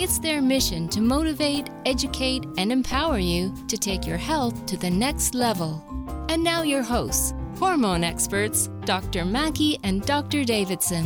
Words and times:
It's 0.00 0.20
their 0.20 0.40
mission 0.40 0.88
to 0.90 1.00
motivate, 1.00 1.70
educate, 1.84 2.46
and 2.56 2.70
empower 2.70 3.18
you 3.18 3.52
to 3.66 3.76
take 3.76 4.06
your 4.06 4.16
health 4.16 4.64
to 4.66 4.76
the 4.76 4.88
next 4.88 5.34
level. 5.34 5.82
And 6.28 6.44
now, 6.44 6.62
your 6.62 6.84
hosts, 6.84 7.34
hormone 7.58 8.04
experts, 8.04 8.68
Dr. 8.84 9.24
Mackey 9.24 9.76
and 9.82 10.06
Dr. 10.06 10.44
Davidson. 10.44 11.04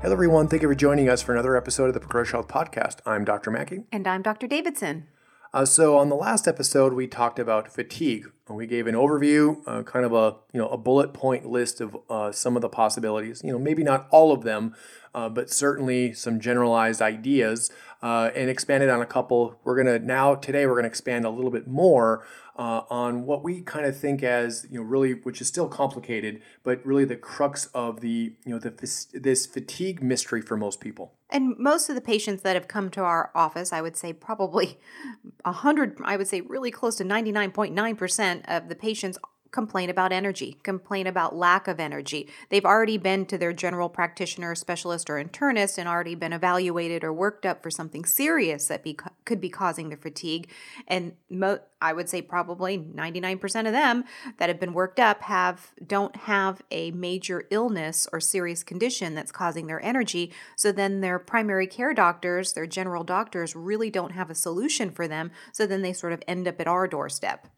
Hello, 0.00 0.12
everyone. 0.12 0.48
Thank 0.48 0.62
you 0.62 0.68
for 0.68 0.74
joining 0.74 1.08
us 1.08 1.22
for 1.22 1.32
another 1.32 1.56
episode 1.56 1.86
of 1.86 1.94
the 1.94 2.00
Progress 2.00 2.32
Health 2.32 2.48
Podcast. 2.48 2.98
I'm 3.06 3.24
Dr. 3.24 3.52
Mackey. 3.52 3.84
And 3.92 4.04
I'm 4.08 4.22
Dr. 4.22 4.48
Davidson. 4.48 5.06
Uh, 5.52 5.64
so, 5.64 5.96
on 5.96 6.10
the 6.10 6.14
last 6.14 6.46
episode, 6.46 6.92
we 6.92 7.06
talked 7.06 7.38
about 7.38 7.72
fatigue. 7.72 8.26
We 8.50 8.66
gave 8.66 8.86
an 8.86 8.94
overview, 8.94 9.62
uh, 9.66 9.82
kind 9.82 10.04
of 10.04 10.12
a 10.12 10.36
you 10.52 10.60
know 10.60 10.68
a 10.68 10.76
bullet 10.76 11.12
point 11.14 11.46
list 11.46 11.80
of 11.80 11.96
uh, 12.10 12.32
some 12.32 12.54
of 12.56 12.62
the 12.62 12.68
possibilities. 12.68 13.42
You 13.42 13.52
know, 13.52 13.58
maybe 13.58 13.82
not 13.82 14.08
all 14.10 14.32
of 14.32 14.42
them, 14.42 14.74
uh, 15.14 15.28
but 15.28 15.50
certainly 15.50 16.12
some 16.12 16.38
generalized 16.38 17.00
ideas, 17.00 17.70
uh, 18.02 18.30
and 18.34 18.50
expanded 18.50 18.90
on 18.90 19.00
a 19.00 19.06
couple. 19.06 19.58
We're 19.64 19.76
gonna 19.76 19.98
now 19.98 20.34
today 20.34 20.66
we're 20.66 20.76
gonna 20.76 20.88
expand 20.88 21.24
a 21.24 21.30
little 21.30 21.50
bit 21.50 21.66
more 21.66 22.26
uh, 22.58 22.82
on 22.90 23.24
what 23.24 23.44
we 23.44 23.60
kind 23.60 23.86
of 23.86 23.96
think 23.96 24.22
as 24.22 24.66
you 24.70 24.78
know 24.78 24.84
really 24.84 25.12
which 25.12 25.40
is 25.40 25.46
still 25.46 25.68
complicated 25.68 26.42
but 26.64 26.84
really 26.84 27.04
the 27.04 27.16
crux 27.16 27.66
of 27.66 28.00
the 28.00 28.34
you 28.44 28.52
know 28.52 28.58
the, 28.58 28.70
this 29.14 29.46
fatigue 29.46 30.02
mystery 30.02 30.42
for 30.42 30.56
most 30.56 30.80
people. 30.80 31.14
And 31.30 31.58
most 31.58 31.90
of 31.90 31.94
the 31.94 32.00
patients 32.00 32.42
that 32.42 32.56
have 32.56 32.68
come 32.68 32.90
to 32.90 33.02
our 33.02 33.30
office 33.34 33.72
i 33.72 33.80
would 33.80 33.96
say 33.96 34.12
probably 34.12 34.78
100 35.44 35.98
i 36.04 36.16
would 36.16 36.26
say 36.26 36.40
really 36.40 36.70
close 36.70 36.96
to 36.96 37.04
99.9% 37.04 38.42
of 38.48 38.68
the 38.68 38.74
patients 38.74 39.18
complain 39.50 39.90
about 39.90 40.12
energy, 40.12 40.58
complain 40.62 41.06
about 41.06 41.34
lack 41.34 41.68
of 41.68 41.80
energy. 41.80 42.28
They've 42.50 42.64
already 42.64 42.98
been 42.98 43.26
to 43.26 43.38
their 43.38 43.52
general 43.52 43.88
practitioner, 43.88 44.54
specialist, 44.54 45.08
or 45.08 45.22
internist 45.22 45.78
and 45.78 45.88
already 45.88 46.14
been 46.14 46.32
evaluated 46.32 47.04
or 47.04 47.12
worked 47.12 47.46
up 47.46 47.62
for 47.62 47.70
something 47.70 48.04
serious 48.04 48.66
that 48.66 48.82
be, 48.82 48.96
could 49.24 49.40
be 49.40 49.48
causing 49.48 49.88
the 49.88 49.96
fatigue. 49.96 50.50
And 50.86 51.12
mo- 51.30 51.60
I 51.80 51.92
would 51.92 52.08
say 52.08 52.22
probably 52.22 52.78
99% 52.78 53.66
of 53.66 53.72
them 53.72 54.04
that 54.38 54.48
have 54.48 54.58
been 54.58 54.72
worked 54.72 54.98
up 54.98 55.22
have 55.22 55.72
don't 55.84 56.16
have 56.16 56.60
a 56.70 56.90
major 56.90 57.44
illness 57.50 58.08
or 58.12 58.20
serious 58.20 58.62
condition 58.62 59.14
that's 59.14 59.32
causing 59.32 59.66
their 59.66 59.82
energy. 59.84 60.32
So 60.56 60.72
then 60.72 61.00
their 61.00 61.18
primary 61.18 61.66
care 61.66 61.94
doctors, 61.94 62.52
their 62.52 62.66
general 62.66 63.04
doctors 63.04 63.54
really 63.54 63.90
don't 63.90 64.12
have 64.12 64.30
a 64.30 64.34
solution 64.34 64.90
for 64.90 65.06
them. 65.06 65.30
So 65.52 65.66
then 65.66 65.82
they 65.82 65.92
sort 65.92 66.12
of 66.12 66.22
end 66.26 66.48
up 66.48 66.60
at 66.60 66.66
our 66.66 66.88
doorstep. 66.88 67.48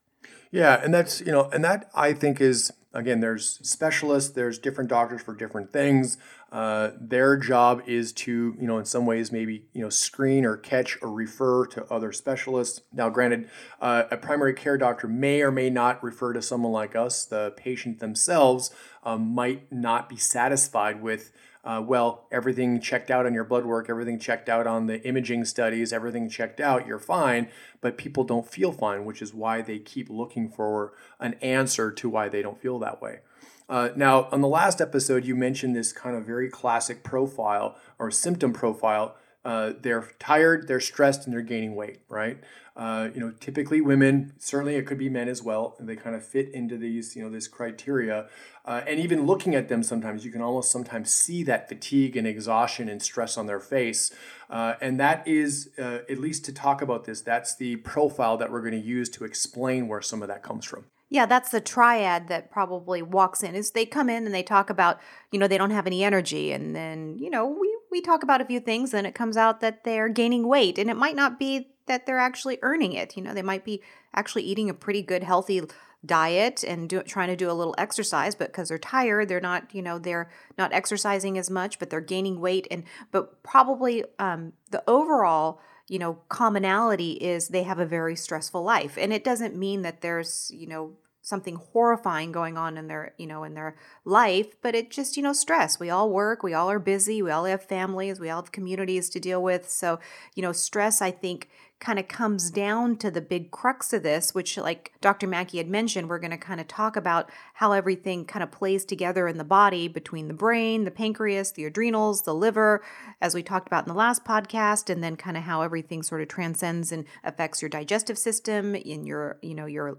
Yeah, 0.50 0.80
and 0.82 0.92
that's 0.92 1.20
you 1.20 1.32
know, 1.32 1.48
and 1.50 1.64
that 1.64 1.90
I 1.94 2.12
think 2.12 2.40
is 2.40 2.72
again, 2.92 3.20
there's 3.20 3.60
specialists, 3.62 4.30
there's 4.30 4.58
different 4.58 4.90
doctors 4.90 5.22
for 5.22 5.34
different 5.34 5.72
things. 5.72 6.18
Uh, 6.50 6.90
their 7.00 7.36
job 7.36 7.82
is 7.86 8.12
to 8.12 8.56
you 8.58 8.66
know, 8.66 8.78
in 8.78 8.84
some 8.84 9.06
ways, 9.06 9.30
maybe 9.30 9.64
you 9.72 9.82
know, 9.82 9.88
screen 9.88 10.44
or 10.44 10.56
catch 10.56 10.98
or 11.00 11.10
refer 11.12 11.66
to 11.66 11.84
other 11.84 12.12
specialists. 12.12 12.80
Now, 12.92 13.08
granted, 13.08 13.48
uh, 13.80 14.04
a 14.10 14.16
primary 14.16 14.54
care 14.54 14.76
doctor 14.76 15.06
may 15.06 15.42
or 15.42 15.52
may 15.52 15.70
not 15.70 16.02
refer 16.02 16.32
to 16.32 16.42
someone 16.42 16.72
like 16.72 16.96
us. 16.96 17.24
The 17.24 17.52
patient 17.56 18.00
themselves 18.00 18.72
um, 19.04 19.34
might 19.34 19.70
not 19.72 20.08
be 20.08 20.16
satisfied 20.16 21.00
with 21.00 21.32
uh, 21.64 21.82
well, 21.86 22.26
everything 22.32 22.80
checked 22.80 23.10
out 23.10 23.26
on 23.26 23.34
your 23.34 23.44
blood 23.44 23.66
work, 23.66 23.90
everything 23.90 24.18
checked 24.18 24.48
out 24.48 24.66
on 24.66 24.86
the 24.86 25.02
imaging 25.06 25.44
studies, 25.44 25.92
everything 25.92 26.28
checked 26.28 26.60
out, 26.60 26.86
you're 26.86 26.98
fine, 26.98 27.48
but 27.80 27.98
people 27.98 28.24
don't 28.24 28.48
feel 28.48 28.72
fine, 28.72 29.04
which 29.04 29.20
is 29.20 29.34
why 29.34 29.60
they 29.60 29.78
keep 29.78 30.08
looking 30.08 30.48
for 30.48 30.92
an 31.18 31.34
answer 31.34 31.92
to 31.92 32.08
why 32.08 32.28
they 32.28 32.40
don't 32.40 32.60
feel 32.60 32.78
that 32.78 33.02
way. 33.02 33.20
Uh, 33.68 33.90
now, 33.94 34.28
on 34.32 34.40
the 34.40 34.48
last 34.48 34.80
episode, 34.80 35.24
you 35.24 35.36
mentioned 35.36 35.76
this 35.76 35.92
kind 35.92 36.16
of 36.16 36.24
very 36.24 36.48
classic 36.48 37.04
profile 37.04 37.76
or 37.98 38.10
symptom 38.10 38.52
profile. 38.52 39.16
Uh, 39.44 39.72
they're 39.80 40.08
tired, 40.18 40.66
they're 40.66 40.80
stressed, 40.80 41.24
and 41.24 41.32
they're 41.32 41.40
gaining 41.40 41.74
weight, 41.76 42.00
right? 42.08 42.38
Uh, 42.80 43.10
you 43.12 43.20
know, 43.20 43.30
typically 43.40 43.82
women, 43.82 44.32
certainly 44.38 44.74
it 44.74 44.86
could 44.86 44.96
be 44.96 45.10
men 45.10 45.28
as 45.28 45.42
well, 45.42 45.76
they 45.78 45.94
kind 45.94 46.16
of 46.16 46.24
fit 46.24 46.48
into 46.54 46.78
these, 46.78 47.14
you 47.14 47.22
know, 47.22 47.28
this 47.28 47.46
criteria. 47.46 48.26
Uh, 48.64 48.80
and 48.86 48.98
even 48.98 49.26
looking 49.26 49.54
at 49.54 49.68
them 49.68 49.82
sometimes, 49.82 50.24
you 50.24 50.32
can 50.32 50.40
almost 50.40 50.72
sometimes 50.72 51.10
see 51.10 51.42
that 51.42 51.68
fatigue 51.68 52.16
and 52.16 52.26
exhaustion 52.26 52.88
and 52.88 53.02
stress 53.02 53.36
on 53.36 53.46
their 53.46 53.60
face. 53.60 54.14
Uh, 54.48 54.76
and 54.80 54.98
that 54.98 55.28
is, 55.28 55.68
uh, 55.78 55.98
at 56.08 56.16
least 56.16 56.46
to 56.46 56.54
talk 56.54 56.80
about 56.80 57.04
this, 57.04 57.20
that's 57.20 57.54
the 57.54 57.76
profile 57.76 58.38
that 58.38 58.50
we're 58.50 58.62
going 58.62 58.72
to 58.72 58.78
use 58.78 59.10
to 59.10 59.26
explain 59.26 59.86
where 59.86 60.00
some 60.00 60.22
of 60.22 60.28
that 60.28 60.42
comes 60.42 60.64
from. 60.64 60.86
Yeah, 61.10 61.26
that's 61.26 61.50
the 61.50 61.60
triad 61.60 62.28
that 62.28 62.50
probably 62.50 63.02
walks 63.02 63.42
in. 63.42 63.54
Is 63.54 63.72
they 63.72 63.84
come 63.84 64.08
in 64.08 64.24
and 64.24 64.34
they 64.34 64.44
talk 64.44 64.70
about, 64.70 65.00
you 65.32 65.38
know, 65.38 65.48
they 65.48 65.58
don't 65.58 65.72
have 65.72 65.86
any 65.86 66.02
energy, 66.02 66.52
and 66.52 66.74
then 66.74 67.18
you 67.18 67.28
know 67.28 67.46
we 67.46 67.76
we 67.90 68.00
talk 68.00 68.22
about 68.22 68.40
a 68.40 68.44
few 68.44 68.60
things, 68.60 68.94
and 68.94 69.08
it 69.08 69.14
comes 69.14 69.36
out 69.36 69.60
that 69.60 69.82
they're 69.82 70.08
gaining 70.08 70.46
weight, 70.46 70.78
and 70.78 70.88
it 70.88 70.96
might 70.96 71.16
not 71.16 71.36
be 71.36 71.66
that 71.86 72.06
they're 72.06 72.18
actually 72.18 72.58
earning 72.62 72.92
it. 72.92 73.16
You 73.16 73.22
know, 73.22 73.34
they 73.34 73.42
might 73.42 73.64
be 73.64 73.82
actually 74.14 74.42
eating 74.42 74.70
a 74.70 74.74
pretty 74.74 75.02
good, 75.02 75.22
healthy 75.22 75.62
diet 76.04 76.64
and 76.64 76.88
do, 76.88 77.02
trying 77.02 77.28
to 77.28 77.36
do 77.36 77.50
a 77.50 77.52
little 77.52 77.74
exercise, 77.76 78.34
but 78.34 78.48
because 78.48 78.68
they're 78.68 78.78
tired, 78.78 79.28
they're 79.28 79.40
not, 79.40 79.74
you 79.74 79.82
know, 79.82 79.98
they're 79.98 80.30
not 80.56 80.72
exercising 80.72 81.36
as 81.36 81.50
much, 81.50 81.78
but 81.78 81.90
they're 81.90 82.00
gaining 82.00 82.40
weight. 82.40 82.66
And 82.70 82.84
but 83.10 83.42
probably 83.42 84.04
um, 84.18 84.54
the 84.70 84.82
overall, 84.88 85.60
you 85.88 85.98
know, 85.98 86.18
commonality 86.28 87.12
is 87.12 87.48
they 87.48 87.64
have 87.64 87.78
a 87.78 87.86
very 87.86 88.16
stressful 88.16 88.62
life, 88.62 88.96
and 88.96 89.12
it 89.12 89.24
doesn't 89.24 89.56
mean 89.56 89.82
that 89.82 90.00
there's, 90.00 90.50
you 90.54 90.66
know, 90.66 90.96
something 91.22 91.56
horrifying 91.72 92.32
going 92.32 92.56
on 92.56 92.78
in 92.78 92.88
their 92.88 93.12
you 93.18 93.26
know 93.26 93.44
in 93.44 93.52
their 93.52 93.76
life 94.06 94.56
but 94.62 94.74
it 94.74 94.90
just 94.90 95.18
you 95.18 95.22
know 95.22 95.34
stress 95.34 95.78
we 95.78 95.90
all 95.90 96.10
work 96.10 96.42
we 96.42 96.54
all 96.54 96.70
are 96.70 96.78
busy 96.78 97.20
we 97.20 97.30
all 97.30 97.44
have 97.44 97.62
families 97.62 98.18
we 98.18 98.30
all 98.30 98.40
have 98.40 98.52
communities 98.52 99.10
to 99.10 99.20
deal 99.20 99.42
with 99.42 99.68
so 99.68 100.00
you 100.34 100.42
know 100.42 100.50
stress 100.50 101.02
i 101.02 101.10
think 101.10 101.50
kind 101.80 101.98
of 101.98 102.06
comes 102.08 102.50
down 102.50 102.96
to 102.98 103.10
the 103.10 103.22
big 103.22 103.50
crux 103.50 103.92
of 103.94 104.02
this, 104.02 104.34
which, 104.34 104.58
like 104.58 104.92
Dr. 105.00 105.26
Mackey 105.26 105.58
had 105.58 105.68
mentioned, 105.68 106.08
we're 106.08 106.18
going 106.18 106.30
to 106.30 106.36
kind 106.36 106.60
of 106.60 106.68
talk 106.68 106.94
about 106.94 107.30
how 107.54 107.72
everything 107.72 108.26
kind 108.26 108.42
of 108.42 108.50
plays 108.50 108.84
together 108.84 109.26
in 109.26 109.38
the 109.38 109.44
body 109.44 109.88
between 109.88 110.28
the 110.28 110.34
brain, 110.34 110.84
the 110.84 110.90
pancreas, 110.90 111.52
the 111.52 111.64
adrenals, 111.64 112.22
the 112.22 112.34
liver, 112.34 112.82
as 113.20 113.34
we 113.34 113.42
talked 113.42 113.66
about 113.66 113.84
in 113.86 113.88
the 113.88 113.98
last 113.98 114.24
podcast, 114.24 114.90
and 114.90 115.02
then 115.02 115.16
kind 115.16 115.38
of 115.38 115.44
how 115.44 115.62
everything 115.62 116.02
sort 116.02 116.20
of 116.20 116.28
transcends 116.28 116.92
and 116.92 117.06
affects 117.24 117.62
your 117.62 117.70
digestive 117.70 118.18
system, 118.18 118.74
in 118.74 119.04
your, 119.04 119.38
you 119.40 119.54
know, 119.54 119.66
your 119.66 119.94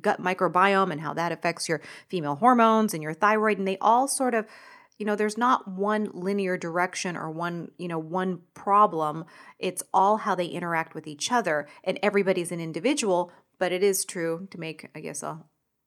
gut 0.00 0.22
microbiome, 0.22 0.92
and 0.92 1.00
how 1.00 1.14
that 1.14 1.32
affects 1.32 1.68
your 1.68 1.80
female 2.08 2.36
hormones 2.36 2.92
and 2.92 3.02
your 3.02 3.14
thyroid, 3.14 3.56
and 3.58 3.66
they 3.66 3.78
all 3.78 4.06
sort 4.06 4.34
of 4.34 4.46
you 4.98 5.06
know 5.06 5.16
there's 5.16 5.38
not 5.38 5.68
one 5.68 6.10
linear 6.12 6.56
direction 6.56 7.16
or 7.16 7.30
one 7.30 7.70
you 7.78 7.88
know 7.88 7.98
one 7.98 8.40
problem 8.54 9.24
it's 9.58 9.82
all 9.92 10.18
how 10.18 10.34
they 10.34 10.46
interact 10.46 10.94
with 10.94 11.06
each 11.06 11.32
other 11.32 11.66
and 11.84 11.98
everybody's 12.02 12.52
an 12.52 12.60
individual 12.60 13.32
but 13.58 13.72
it 13.72 13.82
is 13.82 14.04
true 14.04 14.46
to 14.50 14.58
make 14.58 14.88
i 14.94 15.00
guess 15.00 15.22
a, 15.22 15.40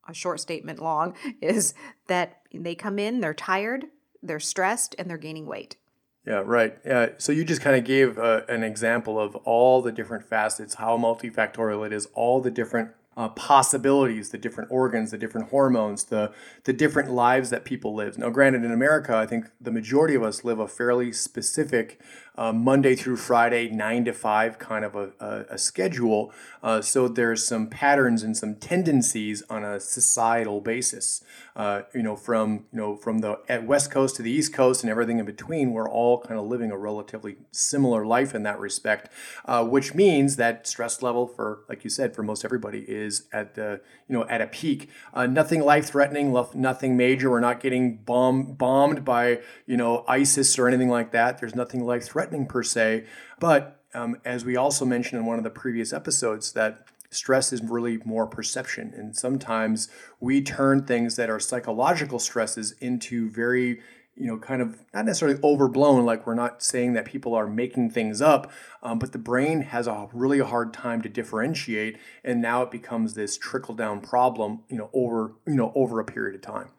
a 0.07 0.13
short 0.13 0.39
statement 0.39 0.81
long 0.81 1.15
is 1.41 1.73
that 2.07 2.41
they 2.53 2.75
come 2.75 2.99
in 2.99 3.21
they're 3.21 3.33
tired 3.33 3.85
they're 4.21 4.39
stressed 4.39 4.95
and 4.97 5.09
they're 5.09 5.17
gaining 5.17 5.45
weight 5.45 5.77
yeah, 6.25 6.41
right. 6.43 6.75
Yeah. 6.83 7.09
So 7.17 7.31
you 7.31 7.45
just 7.45 7.61
kind 7.61 7.75
of 7.75 7.83
gave 7.83 8.17
uh, 8.17 8.41
an 8.49 8.63
example 8.63 9.19
of 9.19 9.35
all 9.35 9.83
the 9.83 9.91
different 9.91 10.25
facets, 10.27 10.73
how 10.75 10.97
multifactorial 10.97 11.85
it 11.85 11.93
is, 11.93 12.07
all 12.15 12.41
the 12.41 12.49
different 12.49 12.91
uh, 13.17 13.29
possibilities, 13.29 14.29
the 14.29 14.37
different 14.37 14.69
organs, 14.71 15.11
the 15.11 15.17
different 15.17 15.49
hormones, 15.49 16.05
the 16.05 16.33
the 16.65 16.73
different 16.73 17.11
lives 17.11 17.49
that 17.49 17.63
people 17.63 17.95
live. 17.95 18.17
Now, 18.17 18.29
granted, 18.29 18.63
in 18.63 18.71
America, 18.71 19.15
I 19.15 19.25
think 19.25 19.45
the 19.59 19.71
majority 19.71 20.15
of 20.15 20.23
us 20.23 20.43
live 20.43 20.59
a 20.59 20.67
fairly 20.67 21.11
specific 21.13 21.99
uh, 22.37 22.51
Monday 22.51 22.95
through 22.95 23.17
Friday, 23.17 23.69
nine 23.69 24.05
to 24.05 24.13
five 24.13 24.59
kind 24.59 24.85
of 24.85 24.95
a, 24.95 25.11
a, 25.19 25.45
a 25.51 25.57
schedule. 25.57 26.33
Uh, 26.61 26.81
so 26.81 27.07
there's 27.07 27.45
some 27.45 27.67
patterns 27.67 28.23
and 28.23 28.35
some 28.35 28.55
tendencies 28.55 29.43
on 29.49 29.63
a 29.63 29.79
societal 29.79 30.61
basis. 30.61 31.23
Uh, 31.55 31.83
you 31.93 32.03
know, 32.03 32.17
from 32.17 32.65
you 32.73 32.79
know 32.79 32.95
from 32.97 33.19
the 33.19 33.39
West 33.63 33.89
Coast 33.89 34.17
to 34.17 34.21
the 34.21 34.31
East 34.31 34.53
Coast 34.53 34.83
and 34.83 34.91
everything 34.91 35.19
in 35.19 35.25
between, 35.25 35.71
we're 35.71 35.89
all 35.89 36.19
kind 36.19 36.37
of 36.37 36.45
living 36.47 36.69
a 36.69 36.77
relatively 36.77 37.37
similar 37.51 38.05
life 38.05 38.35
in 38.35 38.43
that 38.43 38.59
respect, 38.59 39.09
uh, 39.45 39.63
which 39.63 39.93
means 39.93 40.35
that 40.35 40.67
stress 40.67 41.01
level 41.01 41.27
for, 41.27 41.59
like 41.69 41.85
you 41.85 41.89
said, 41.89 42.13
for 42.13 42.23
most 42.23 42.43
everybody 42.43 42.79
is 42.79 43.27
at 43.31 43.55
the 43.55 43.79
you 44.09 44.17
know 44.17 44.27
at 44.27 44.41
a 44.41 44.47
peak. 44.47 44.89
Uh, 45.13 45.27
nothing 45.27 45.61
life 45.61 45.85
threatening, 45.85 46.35
nothing 46.53 46.97
major. 46.97 47.29
We're 47.29 47.39
not 47.39 47.61
getting 47.61 47.97
bomb, 47.97 48.55
bombed 48.55 49.05
by 49.05 49.39
you 49.65 49.77
know 49.77 50.03
ISIS 50.09 50.59
or 50.59 50.67
anything 50.67 50.89
like 50.89 51.11
that. 51.11 51.39
There's 51.39 51.55
nothing 51.55 51.85
life 51.85 52.03
threatening 52.03 52.24
threatening 52.25 52.47
per 52.47 52.63
se, 52.63 53.05
but 53.39 53.79
um, 53.93 54.17
as 54.25 54.43
we 54.43 54.55
also 54.55 54.83
mentioned 54.85 55.19
in 55.19 55.25
one 55.25 55.37
of 55.37 55.43
the 55.43 55.49
previous 55.49 55.93
episodes, 55.93 56.51
that 56.53 56.85
stress 57.11 57.53
is 57.53 57.61
really 57.61 57.99
more 58.03 58.27
perception. 58.27 58.93
And 58.95 59.15
sometimes 59.15 59.89
we 60.19 60.41
turn 60.41 60.83
things 60.83 61.15
that 61.15 61.29
are 61.29 61.39
psychological 61.39 62.19
stresses 62.19 62.73
into 62.81 63.29
very 63.29 63.79
you 64.17 64.27
know, 64.27 64.37
kind 64.37 64.61
of 64.61 64.79
not 64.93 65.03
necessarily 65.03 65.37
overblown, 65.43 66.05
like 66.05 66.25
we're 66.25 66.35
not 66.35 66.63
saying 66.63 66.93
that 66.93 67.03
people 67.03 67.33
are 67.33 67.47
making 67.47 67.89
things 67.89 68.21
up, 68.21 68.49
um, 68.81 68.97
but 68.97 69.11
the 69.11 69.17
brain 69.17 69.59
has 69.59 69.87
a 69.87 70.07
really 70.13 70.39
hard 70.39 70.73
time 70.73 71.01
to 71.01 71.09
differentiate, 71.09 71.97
and 72.23 72.41
now 72.41 72.61
it 72.61 72.71
becomes 72.71 73.13
this 73.13 73.37
trickle 73.37 73.75
down 73.75 73.99
problem, 73.99 74.61
you 74.69 74.77
know, 74.77 74.89
over 74.93 75.33
you 75.45 75.55
know 75.55 75.73
over 75.75 75.99
a 75.99 76.05
period 76.05 76.33
of 76.33 76.41
time. 76.41 76.69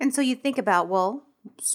And 0.00 0.14
so 0.14 0.22
you 0.22 0.34
think 0.34 0.56
about, 0.56 0.88
well, 0.88 1.24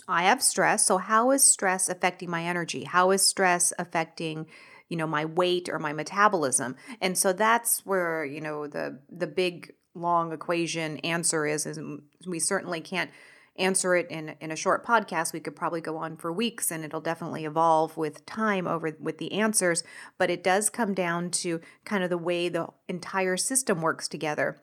I 0.08 0.24
have 0.24 0.42
stress, 0.42 0.86
so 0.86 0.98
how 0.98 1.32
is 1.32 1.44
stress 1.44 1.90
affecting 1.90 2.30
my 2.30 2.44
energy? 2.44 2.84
How 2.84 3.12
is 3.12 3.26
stress 3.26 3.74
affecting 3.78 4.48
you 4.90 4.98
know 4.98 5.08
my 5.08 5.26
weight 5.26 5.70
or 5.70 5.80
my 5.80 5.94
metabolism? 5.94 6.76
And 7.02 7.18
so 7.18 7.34
that's 7.34 7.86
where 7.86 8.24
you 8.26 8.42
know 8.42 8.68
the 8.68 9.00
the 9.10 9.28
big 9.28 9.74
long 9.96 10.32
equation 10.32 10.98
answer 11.00 11.46
is 11.46 11.66
is 11.66 11.80
we 12.28 12.40
certainly 12.40 12.82
can't 12.82 13.12
answer 13.58 13.96
it 13.96 14.10
in 14.10 14.36
in 14.42 14.52
a 14.52 14.56
short 14.56 14.86
podcast. 14.86 15.34
We 15.34 15.40
could 15.40 15.56
probably 15.56 15.82
go 15.82 15.98
on 15.98 16.18
for 16.18 16.32
weeks 16.32 16.72
and 16.72 16.84
it'll 16.84 17.02
definitely 17.02 17.46
evolve 17.46 17.98
with 17.98 18.26
time 18.26 18.68
over 18.68 18.96
with 19.00 19.18
the 19.18 19.34
answers 19.34 19.84
but 20.18 20.30
it 20.30 20.44
does 20.44 20.70
come 20.70 20.94
down 20.94 21.30
to 21.32 21.62
kind 21.86 22.04
of 22.04 22.10
the 22.10 22.18
way 22.18 22.50
the 22.50 22.68
entire 22.88 23.38
system 23.38 23.82
works 23.82 24.08
together 24.08 24.62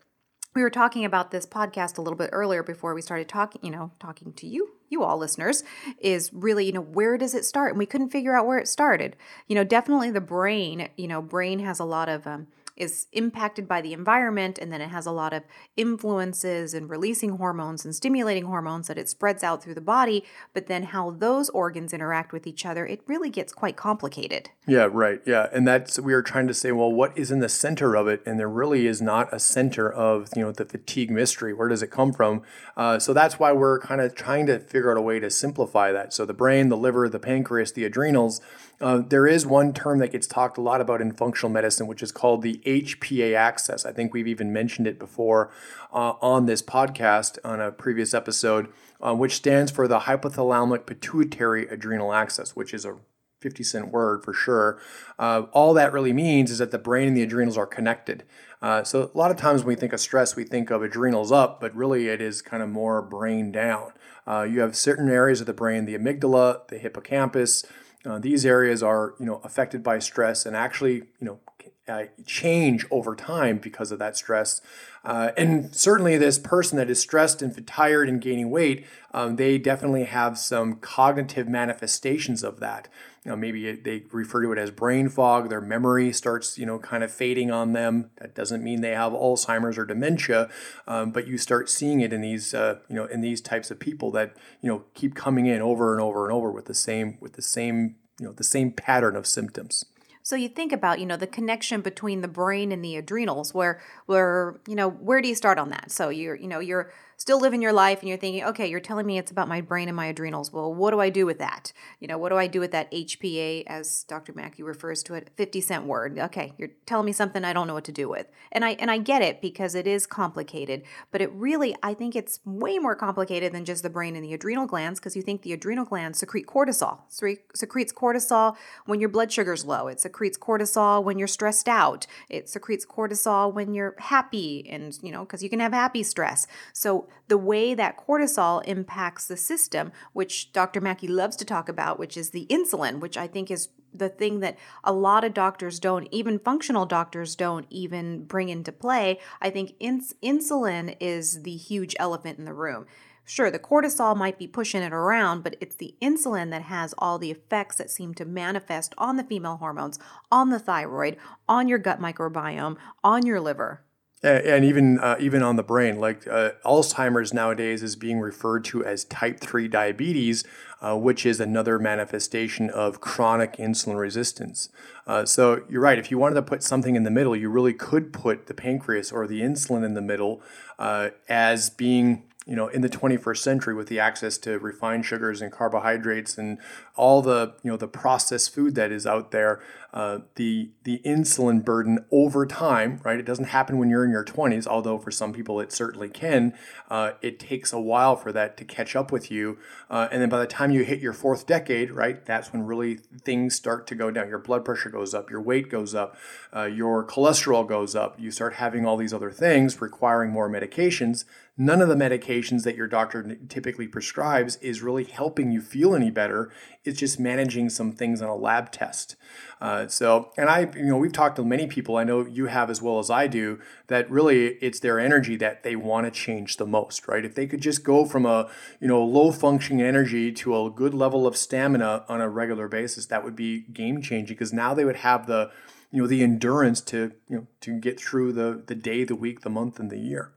we 0.54 0.62
were 0.62 0.70
talking 0.70 1.04
about 1.04 1.30
this 1.30 1.46
podcast 1.46 1.98
a 1.98 2.02
little 2.02 2.16
bit 2.16 2.30
earlier 2.32 2.62
before 2.62 2.94
we 2.94 3.02
started 3.02 3.28
talking 3.28 3.60
you 3.64 3.70
know 3.70 3.90
talking 3.98 4.32
to 4.34 4.46
you 4.46 4.70
you 4.90 5.04
all 5.04 5.16
listeners 5.16 5.62
is 5.98 6.30
really 6.32 6.66
you 6.66 6.72
know 6.72 6.80
where 6.80 7.16
does 7.16 7.34
it 7.34 7.44
start? 7.44 7.70
And 7.70 7.78
we 7.78 7.86
couldn't 7.86 8.10
figure 8.10 8.36
out 8.36 8.46
where 8.46 8.58
it 8.58 8.68
started. 8.68 9.16
You 9.46 9.54
know 9.54 9.64
definitely 9.64 10.10
the 10.10 10.20
brain 10.20 10.88
you 10.96 11.08
know 11.08 11.22
brain 11.22 11.60
has 11.60 11.78
a 11.78 11.84
lot 11.84 12.08
of 12.08 12.26
um, 12.26 12.48
is 12.76 13.06
impacted 13.12 13.66
by 13.68 13.80
the 13.80 13.92
environment 13.92 14.58
and 14.58 14.72
then 14.72 14.80
it 14.80 14.88
has 14.88 15.06
a 15.06 15.12
lot 15.12 15.32
of 15.32 15.42
influences 15.76 16.74
and 16.74 16.88
releasing 16.88 17.36
hormones 17.36 17.84
and 17.84 17.94
stimulating 17.94 18.44
hormones 18.44 18.88
that 18.88 18.98
it 18.98 19.08
spreads 19.08 19.42
out 19.42 19.62
through 19.62 19.74
the 19.74 19.80
body 19.80 20.24
but 20.54 20.66
then 20.66 20.84
how 20.84 21.10
those 21.10 21.48
organs 21.50 21.92
interact 21.92 22.32
with 22.32 22.46
each 22.46 22.64
other 22.64 22.86
it 22.86 23.00
really 23.06 23.30
gets 23.30 23.52
quite 23.52 23.76
complicated. 23.76 24.50
Yeah 24.66 24.88
right. 24.90 25.20
Yeah 25.26 25.48
and 25.52 25.66
that's 25.66 25.98
we 25.98 26.12
are 26.12 26.22
trying 26.22 26.46
to 26.46 26.54
say 26.54 26.72
well 26.72 26.92
what 26.92 27.16
is 27.16 27.30
in 27.30 27.40
the 27.40 27.48
center 27.48 27.94
of 27.94 28.08
it? 28.08 28.22
And 28.26 28.38
there 28.38 28.48
really 28.48 28.86
is 28.86 29.00
not 29.02 29.32
a 29.32 29.38
center 29.38 29.90
of 29.90 30.28
you 30.36 30.42
know 30.42 30.52
the 30.52 30.64
fatigue 30.64 31.10
mystery. 31.10 31.52
Where 31.52 31.68
does 31.68 31.82
it 31.82 31.90
come 31.90 32.12
from? 32.12 32.42
Uh, 32.76 32.98
so 32.98 33.12
that's 33.12 33.38
why 33.38 33.52
we're 33.52 33.78
kind 33.80 34.00
of 34.00 34.14
trying 34.14 34.46
to 34.46 34.58
figure 34.58 34.90
out 34.90 34.96
a 34.96 35.02
way 35.02 35.20
to 35.20 35.30
simplify 35.30 35.92
that. 35.92 36.12
So 36.12 36.24
the 36.24 36.34
brain 36.34 36.68
the 36.68 36.76
liver 36.76 37.08
the 37.08 37.18
pancreas 37.18 37.72
the 37.72 37.84
adrenals 37.84 38.40
uh, 38.80 39.02
there 39.06 39.26
is 39.26 39.46
one 39.46 39.74
term 39.74 39.98
that 39.98 40.12
gets 40.12 40.26
talked 40.26 40.56
a 40.56 40.60
lot 40.60 40.80
about 40.80 41.02
in 41.02 41.12
functional 41.12 41.52
medicine, 41.52 41.86
which 41.86 42.02
is 42.02 42.10
called 42.10 42.40
the 42.42 42.59
HPA 42.60 43.34
axis. 43.34 43.84
I 43.84 43.92
think 43.92 44.12
we've 44.12 44.26
even 44.26 44.52
mentioned 44.52 44.86
it 44.86 44.98
before 44.98 45.50
uh, 45.92 46.14
on 46.20 46.46
this 46.46 46.62
podcast 46.62 47.38
on 47.44 47.60
a 47.60 47.72
previous 47.72 48.14
episode, 48.14 48.68
uh, 49.00 49.14
which 49.14 49.36
stands 49.36 49.70
for 49.70 49.88
the 49.88 50.00
hypothalamic 50.00 50.86
pituitary 50.86 51.66
adrenal 51.68 52.12
axis, 52.12 52.54
which 52.54 52.72
is 52.72 52.84
a 52.84 52.96
50 53.40 53.62
cent 53.62 53.88
word 53.88 54.22
for 54.22 54.32
sure. 54.32 54.78
Uh, 55.18 55.42
all 55.52 55.72
that 55.74 55.92
really 55.92 56.12
means 56.12 56.50
is 56.50 56.58
that 56.58 56.70
the 56.70 56.78
brain 56.78 57.08
and 57.08 57.16
the 57.16 57.22
adrenals 57.22 57.56
are 57.56 57.66
connected. 57.66 58.24
Uh, 58.60 58.84
so 58.84 59.10
a 59.14 59.18
lot 59.18 59.30
of 59.30 59.38
times 59.38 59.62
when 59.62 59.68
we 59.68 59.80
think 59.80 59.92
of 59.92 60.00
stress, 60.00 60.36
we 60.36 60.44
think 60.44 60.70
of 60.70 60.82
adrenals 60.82 61.32
up, 61.32 61.60
but 61.60 61.74
really 61.74 62.08
it 62.08 62.20
is 62.20 62.42
kind 62.42 62.62
of 62.62 62.68
more 62.68 63.00
brain 63.00 63.50
down. 63.50 63.92
Uh, 64.26 64.42
you 64.42 64.60
have 64.60 64.76
certain 64.76 65.08
areas 65.08 65.40
of 65.40 65.46
the 65.46 65.54
brain, 65.54 65.86
the 65.86 65.96
amygdala, 65.96 66.68
the 66.68 66.78
hippocampus, 66.78 67.64
uh, 68.04 68.18
these 68.18 68.46
areas 68.46 68.82
are, 68.82 69.14
you 69.18 69.26
know, 69.26 69.40
affected 69.44 69.82
by 69.82 69.98
stress 69.98 70.46
and 70.46 70.56
actually, 70.56 70.94
you 70.94 71.04
know, 71.20 71.40
uh, 71.88 72.04
change 72.24 72.86
over 72.90 73.16
time 73.16 73.58
because 73.58 73.90
of 73.90 73.98
that 73.98 74.16
stress. 74.16 74.60
Uh, 75.04 75.30
and 75.36 75.74
certainly, 75.74 76.16
this 76.16 76.38
person 76.38 76.76
that 76.76 76.90
is 76.90 77.00
stressed 77.00 77.42
and 77.42 77.66
tired 77.66 78.08
and 78.08 78.20
gaining 78.20 78.50
weight, 78.50 78.86
um, 79.12 79.36
they 79.36 79.58
definitely 79.58 80.04
have 80.04 80.38
some 80.38 80.76
cognitive 80.76 81.48
manifestations 81.48 82.44
of 82.44 82.60
that. 82.60 82.88
You 83.24 83.30
know, 83.30 83.36
maybe 83.36 83.74
they 83.74 84.04
refer 84.12 84.42
to 84.42 84.52
it 84.52 84.58
as 84.58 84.70
brain 84.70 85.08
fog. 85.08 85.48
Their 85.48 85.60
memory 85.60 86.12
starts, 86.12 86.58
you 86.58 86.64
know, 86.64 86.78
kind 86.78 87.02
of 87.02 87.12
fading 87.12 87.50
on 87.50 87.72
them. 87.72 88.10
That 88.18 88.34
doesn't 88.34 88.62
mean 88.62 88.80
they 88.80 88.94
have 88.94 89.12
Alzheimer's 89.12 89.76
or 89.76 89.84
dementia, 89.84 90.48
um, 90.86 91.10
but 91.10 91.26
you 91.26 91.36
start 91.38 91.68
seeing 91.68 92.00
it 92.00 92.12
in 92.12 92.20
these, 92.20 92.54
uh, 92.54 92.78
you 92.88 92.94
know, 92.96 93.06
in 93.06 93.20
these 93.20 93.40
types 93.40 93.70
of 93.70 93.78
people 93.78 94.10
that 94.12 94.36
you 94.62 94.68
know 94.68 94.84
keep 94.94 95.14
coming 95.14 95.46
in 95.46 95.60
over 95.60 95.92
and 95.92 96.00
over 96.00 96.24
and 96.24 96.32
over 96.32 96.50
with 96.50 96.66
the 96.66 96.74
same, 96.74 97.18
with 97.20 97.34
the 97.34 97.42
same, 97.42 97.96
you 98.18 98.26
know, 98.26 98.32
the 98.32 98.44
same 98.44 98.70
pattern 98.70 99.16
of 99.16 99.26
symptoms. 99.26 99.84
So 100.30 100.36
you 100.36 100.48
think 100.48 100.70
about, 100.70 101.00
you 101.00 101.06
know, 101.06 101.16
the 101.16 101.26
connection 101.26 101.80
between 101.80 102.20
the 102.20 102.28
brain 102.28 102.70
and 102.70 102.84
the 102.84 102.94
adrenals 102.94 103.52
where 103.52 103.80
where, 104.06 104.60
you 104.68 104.76
know, 104.76 104.88
where 104.88 105.20
do 105.20 105.26
you 105.26 105.34
start 105.34 105.58
on 105.58 105.70
that? 105.70 105.90
So 105.90 106.08
you're, 106.08 106.36
you 106.36 106.46
know, 106.46 106.60
you're 106.60 106.92
still 107.20 107.38
living 107.38 107.60
your 107.60 107.72
life 107.72 108.00
and 108.00 108.08
you're 108.08 108.16
thinking, 108.16 108.42
okay, 108.42 108.66
you're 108.66 108.80
telling 108.80 109.04
me 109.04 109.18
it's 109.18 109.30
about 109.30 109.46
my 109.46 109.60
brain 109.60 109.88
and 109.88 109.96
my 109.96 110.06
adrenals. 110.06 110.50
Well, 110.50 110.72
what 110.72 110.90
do 110.90 111.00
I 111.00 111.10
do 111.10 111.26
with 111.26 111.38
that? 111.38 111.70
You 111.98 112.08
know, 112.08 112.16
what 112.16 112.30
do 112.30 112.36
I 112.36 112.46
do 112.46 112.60
with 112.60 112.72
that 112.72 112.90
HPA, 112.90 113.64
as 113.66 114.04
Dr. 114.04 114.32
Mackey 114.32 114.62
refers 114.62 115.02
to 115.02 115.12
it, 115.12 115.28
50 115.36 115.60
cent 115.60 115.84
word? 115.84 116.18
Okay, 116.18 116.54
you're 116.56 116.70
telling 116.86 117.04
me 117.04 117.12
something 117.12 117.44
I 117.44 117.52
don't 117.52 117.66
know 117.66 117.74
what 117.74 117.84
to 117.84 117.92
do 117.92 118.08
with. 118.08 118.26
And 118.50 118.64
I 118.64 118.70
and 118.70 118.90
I 118.90 118.96
get 118.96 119.20
it 119.20 119.42
because 119.42 119.74
it 119.74 119.86
is 119.86 120.06
complicated, 120.06 120.82
but 121.10 121.20
it 121.20 121.30
really 121.34 121.76
I 121.82 121.92
think 121.92 122.16
it's 122.16 122.40
way 122.46 122.78
more 122.78 122.96
complicated 122.96 123.52
than 123.52 123.66
just 123.66 123.82
the 123.82 123.90
brain 123.90 124.16
and 124.16 124.24
the 124.24 124.32
adrenal 124.32 124.66
glands 124.66 124.98
because 124.98 125.14
you 125.14 125.20
think 125.20 125.42
the 125.42 125.52
adrenal 125.52 125.84
glands 125.84 126.18
secrete 126.18 126.46
cortisol. 126.46 127.00
secretes 127.10 127.92
cortisol 127.92 128.56
when 128.86 128.98
your 128.98 129.10
blood 129.10 129.30
sugar's 129.30 129.66
low. 129.66 129.88
It 129.88 130.00
secretes 130.00 130.38
cortisol 130.38 131.04
when 131.04 131.18
you're 131.18 131.28
stressed 131.28 131.68
out. 131.68 132.06
It 132.30 132.48
secretes 132.48 132.86
cortisol 132.86 133.52
when 133.52 133.74
you're 133.74 133.94
happy 133.98 134.66
and, 134.70 134.98
you 135.02 135.12
know, 135.12 135.20
because 135.20 135.42
you 135.42 135.50
can 135.50 135.60
have 135.60 135.74
happy 135.74 136.02
stress. 136.02 136.46
So 136.72 137.09
the 137.28 137.38
way 137.38 137.74
that 137.74 137.96
cortisol 137.96 138.62
impacts 138.66 139.26
the 139.26 139.36
system, 139.36 139.92
which 140.12 140.52
Dr. 140.52 140.80
Mackey 140.80 141.08
loves 141.08 141.36
to 141.36 141.44
talk 141.44 141.68
about, 141.68 141.98
which 141.98 142.16
is 142.16 142.30
the 142.30 142.46
insulin, 142.50 143.00
which 143.00 143.16
I 143.16 143.26
think 143.26 143.50
is 143.50 143.68
the 143.92 144.08
thing 144.08 144.40
that 144.40 144.56
a 144.84 144.92
lot 144.92 145.24
of 145.24 145.34
doctors 145.34 145.80
don't, 145.80 146.08
even 146.10 146.38
functional 146.38 146.86
doctors 146.86 147.34
don't 147.36 147.66
even 147.70 148.24
bring 148.24 148.48
into 148.48 148.72
play. 148.72 149.18
I 149.40 149.50
think 149.50 149.74
ins- 149.80 150.14
insulin 150.22 150.96
is 151.00 151.42
the 151.42 151.56
huge 151.56 151.96
elephant 151.98 152.38
in 152.38 152.44
the 152.44 152.54
room. 152.54 152.86
Sure, 153.24 153.50
the 153.50 153.58
cortisol 153.58 154.16
might 154.16 154.38
be 154.38 154.46
pushing 154.48 154.82
it 154.82 154.92
around, 154.92 155.44
but 155.44 155.54
it's 155.60 155.76
the 155.76 155.94
insulin 156.02 156.50
that 156.50 156.62
has 156.62 156.94
all 156.98 157.18
the 157.18 157.30
effects 157.30 157.76
that 157.76 157.90
seem 157.90 158.12
to 158.14 158.24
manifest 158.24 158.92
on 158.98 159.16
the 159.16 159.24
female 159.24 159.58
hormones, 159.58 159.98
on 160.32 160.50
the 160.50 160.58
thyroid, 160.58 161.16
on 161.48 161.68
your 161.68 161.78
gut 161.78 162.00
microbiome, 162.00 162.76
on 163.04 163.24
your 163.24 163.40
liver 163.40 163.84
and 164.22 164.64
even 164.64 164.98
uh, 164.98 165.16
even 165.18 165.42
on 165.42 165.56
the 165.56 165.62
brain 165.62 165.98
like 165.98 166.26
uh, 166.28 166.50
alzheimer's 166.64 167.32
nowadays 167.32 167.82
is 167.82 167.96
being 167.96 168.20
referred 168.20 168.64
to 168.64 168.84
as 168.84 169.04
type 169.04 169.40
3 169.40 169.68
diabetes 169.68 170.44
uh, 170.82 170.96
which 170.96 171.26
is 171.26 171.40
another 171.40 171.78
manifestation 171.78 172.70
of 172.70 173.02
chronic 173.02 173.56
insulin 173.56 173.98
resistance. 173.98 174.70
Uh, 175.06 175.24
so 175.24 175.62
you're 175.68 175.80
right 175.80 175.98
if 175.98 176.10
you 176.10 176.18
wanted 176.18 176.34
to 176.34 176.42
put 176.42 176.62
something 176.62 176.96
in 176.96 177.02
the 177.02 177.10
middle 177.10 177.34
you 177.34 177.48
really 177.48 177.74
could 177.74 178.12
put 178.12 178.46
the 178.46 178.54
pancreas 178.54 179.10
or 179.10 179.26
the 179.26 179.40
insulin 179.40 179.84
in 179.84 179.94
the 179.94 180.02
middle 180.02 180.42
uh, 180.78 181.10
as 181.28 181.70
being 181.70 182.22
you 182.46 182.56
know 182.56 182.68
in 182.68 182.80
the 182.80 182.88
21st 182.88 183.38
century 183.38 183.74
with 183.74 183.88
the 183.88 184.00
access 184.00 184.38
to 184.38 184.58
refined 184.58 185.04
sugars 185.04 185.42
and 185.42 185.52
carbohydrates 185.52 186.38
and 186.38 186.58
all 186.96 187.20
the 187.20 187.54
you 187.62 187.70
know 187.70 187.76
the 187.76 187.86
processed 187.86 188.54
food 188.54 188.74
that 188.74 188.90
is 188.90 189.06
out 189.06 189.30
there 189.30 189.62
uh, 189.92 190.20
the 190.36 190.70
the 190.84 191.02
insulin 191.04 191.62
burden 191.62 192.04
over 192.10 192.46
time 192.46 193.00
right 193.04 193.18
it 193.18 193.26
doesn't 193.26 193.46
happen 193.46 193.76
when 193.76 193.90
you're 193.90 194.04
in 194.04 194.10
your 194.10 194.24
20s 194.24 194.66
although 194.66 194.96
for 194.96 195.10
some 195.10 195.32
people 195.32 195.60
it 195.60 195.70
certainly 195.70 196.08
can 196.08 196.54
uh, 196.88 197.12
it 197.20 197.38
takes 197.38 197.72
a 197.72 197.80
while 197.80 198.16
for 198.16 198.32
that 198.32 198.56
to 198.56 198.64
catch 198.64 198.96
up 198.96 199.12
with 199.12 199.30
you 199.30 199.58
uh, 199.90 200.08
and 200.10 200.22
then 200.22 200.28
by 200.28 200.38
the 200.38 200.46
time 200.46 200.70
you 200.70 200.82
hit 200.82 201.00
your 201.00 201.12
fourth 201.12 201.46
decade 201.46 201.90
right 201.90 202.24
that's 202.24 202.52
when 202.52 202.62
really 202.62 202.96
things 203.22 203.54
start 203.54 203.86
to 203.86 203.94
go 203.94 204.10
down. 204.10 204.28
Your 204.28 204.38
blood 204.38 204.64
pressure 204.64 204.88
goes 204.88 205.12
up 205.12 205.30
your 205.30 205.42
weight 205.42 205.68
goes 205.68 205.94
up 205.94 206.16
uh, 206.54 206.64
your 206.64 207.06
cholesterol 207.06 207.66
goes 207.66 207.94
up. 207.94 208.18
You 208.18 208.30
start 208.30 208.54
having 208.54 208.84
all 208.84 208.96
these 208.96 209.14
other 209.14 209.30
things 209.30 209.80
requiring 209.80 210.30
more 210.30 210.48
medications 210.48 211.24
none 211.60 211.82
of 211.82 211.90
the 211.90 211.94
medications 211.94 212.64
that 212.64 212.74
your 212.74 212.86
doctor 212.86 213.36
typically 213.50 213.86
prescribes 213.86 214.56
is 214.62 214.80
really 214.80 215.04
helping 215.04 215.50
you 215.50 215.60
feel 215.60 215.94
any 215.94 216.10
better. 216.10 216.50
It's 216.84 216.98
just 216.98 217.20
managing 217.20 217.68
some 217.68 217.92
things 217.92 218.22
on 218.22 218.30
a 218.30 218.34
lab 218.34 218.72
test. 218.72 219.14
Uh, 219.60 219.86
so, 219.86 220.32
and 220.38 220.48
I, 220.48 220.70
you 220.74 220.86
know, 220.86 220.96
we've 220.96 221.12
talked 221.12 221.36
to 221.36 221.44
many 221.44 221.66
people, 221.66 221.98
I 221.98 222.04
know 222.04 222.24
you 222.24 222.46
have 222.46 222.70
as 222.70 222.80
well 222.80 222.98
as 222.98 223.10
I 223.10 223.26
do, 223.26 223.60
that 223.88 224.10
really 224.10 224.54
it's 224.62 224.80
their 224.80 224.98
energy 224.98 225.36
that 225.36 225.62
they 225.62 225.76
want 225.76 226.06
to 226.06 226.10
change 226.10 226.56
the 226.56 226.64
most, 226.64 227.06
right? 227.06 227.26
If 227.26 227.34
they 227.34 227.46
could 227.46 227.60
just 227.60 227.84
go 227.84 228.06
from 228.06 228.24
a, 228.24 228.50
you 228.80 228.88
know, 228.88 229.04
low 229.04 229.30
functioning 229.30 229.82
energy 229.82 230.32
to 230.32 230.64
a 230.64 230.70
good 230.70 230.94
level 230.94 231.26
of 231.26 231.36
stamina 231.36 232.06
on 232.08 232.22
a 232.22 232.28
regular 232.30 232.68
basis, 232.68 233.04
that 233.06 233.22
would 233.22 233.36
be 233.36 233.66
game 233.70 234.00
changing 234.00 234.34
because 234.34 234.54
now 234.54 234.72
they 234.72 234.86
would 234.86 234.96
have 234.96 235.26
the, 235.26 235.50
you 235.92 236.00
know, 236.00 236.08
the 236.08 236.22
endurance 236.22 236.80
to, 236.80 237.12
you 237.28 237.36
know, 237.36 237.46
to 237.60 237.78
get 237.78 238.00
through 238.00 238.32
the, 238.32 238.62
the 238.66 238.74
day, 238.74 239.04
the 239.04 239.14
week, 239.14 239.42
the 239.42 239.50
month, 239.50 239.78
and 239.78 239.90
the 239.90 239.98
year. 239.98 240.32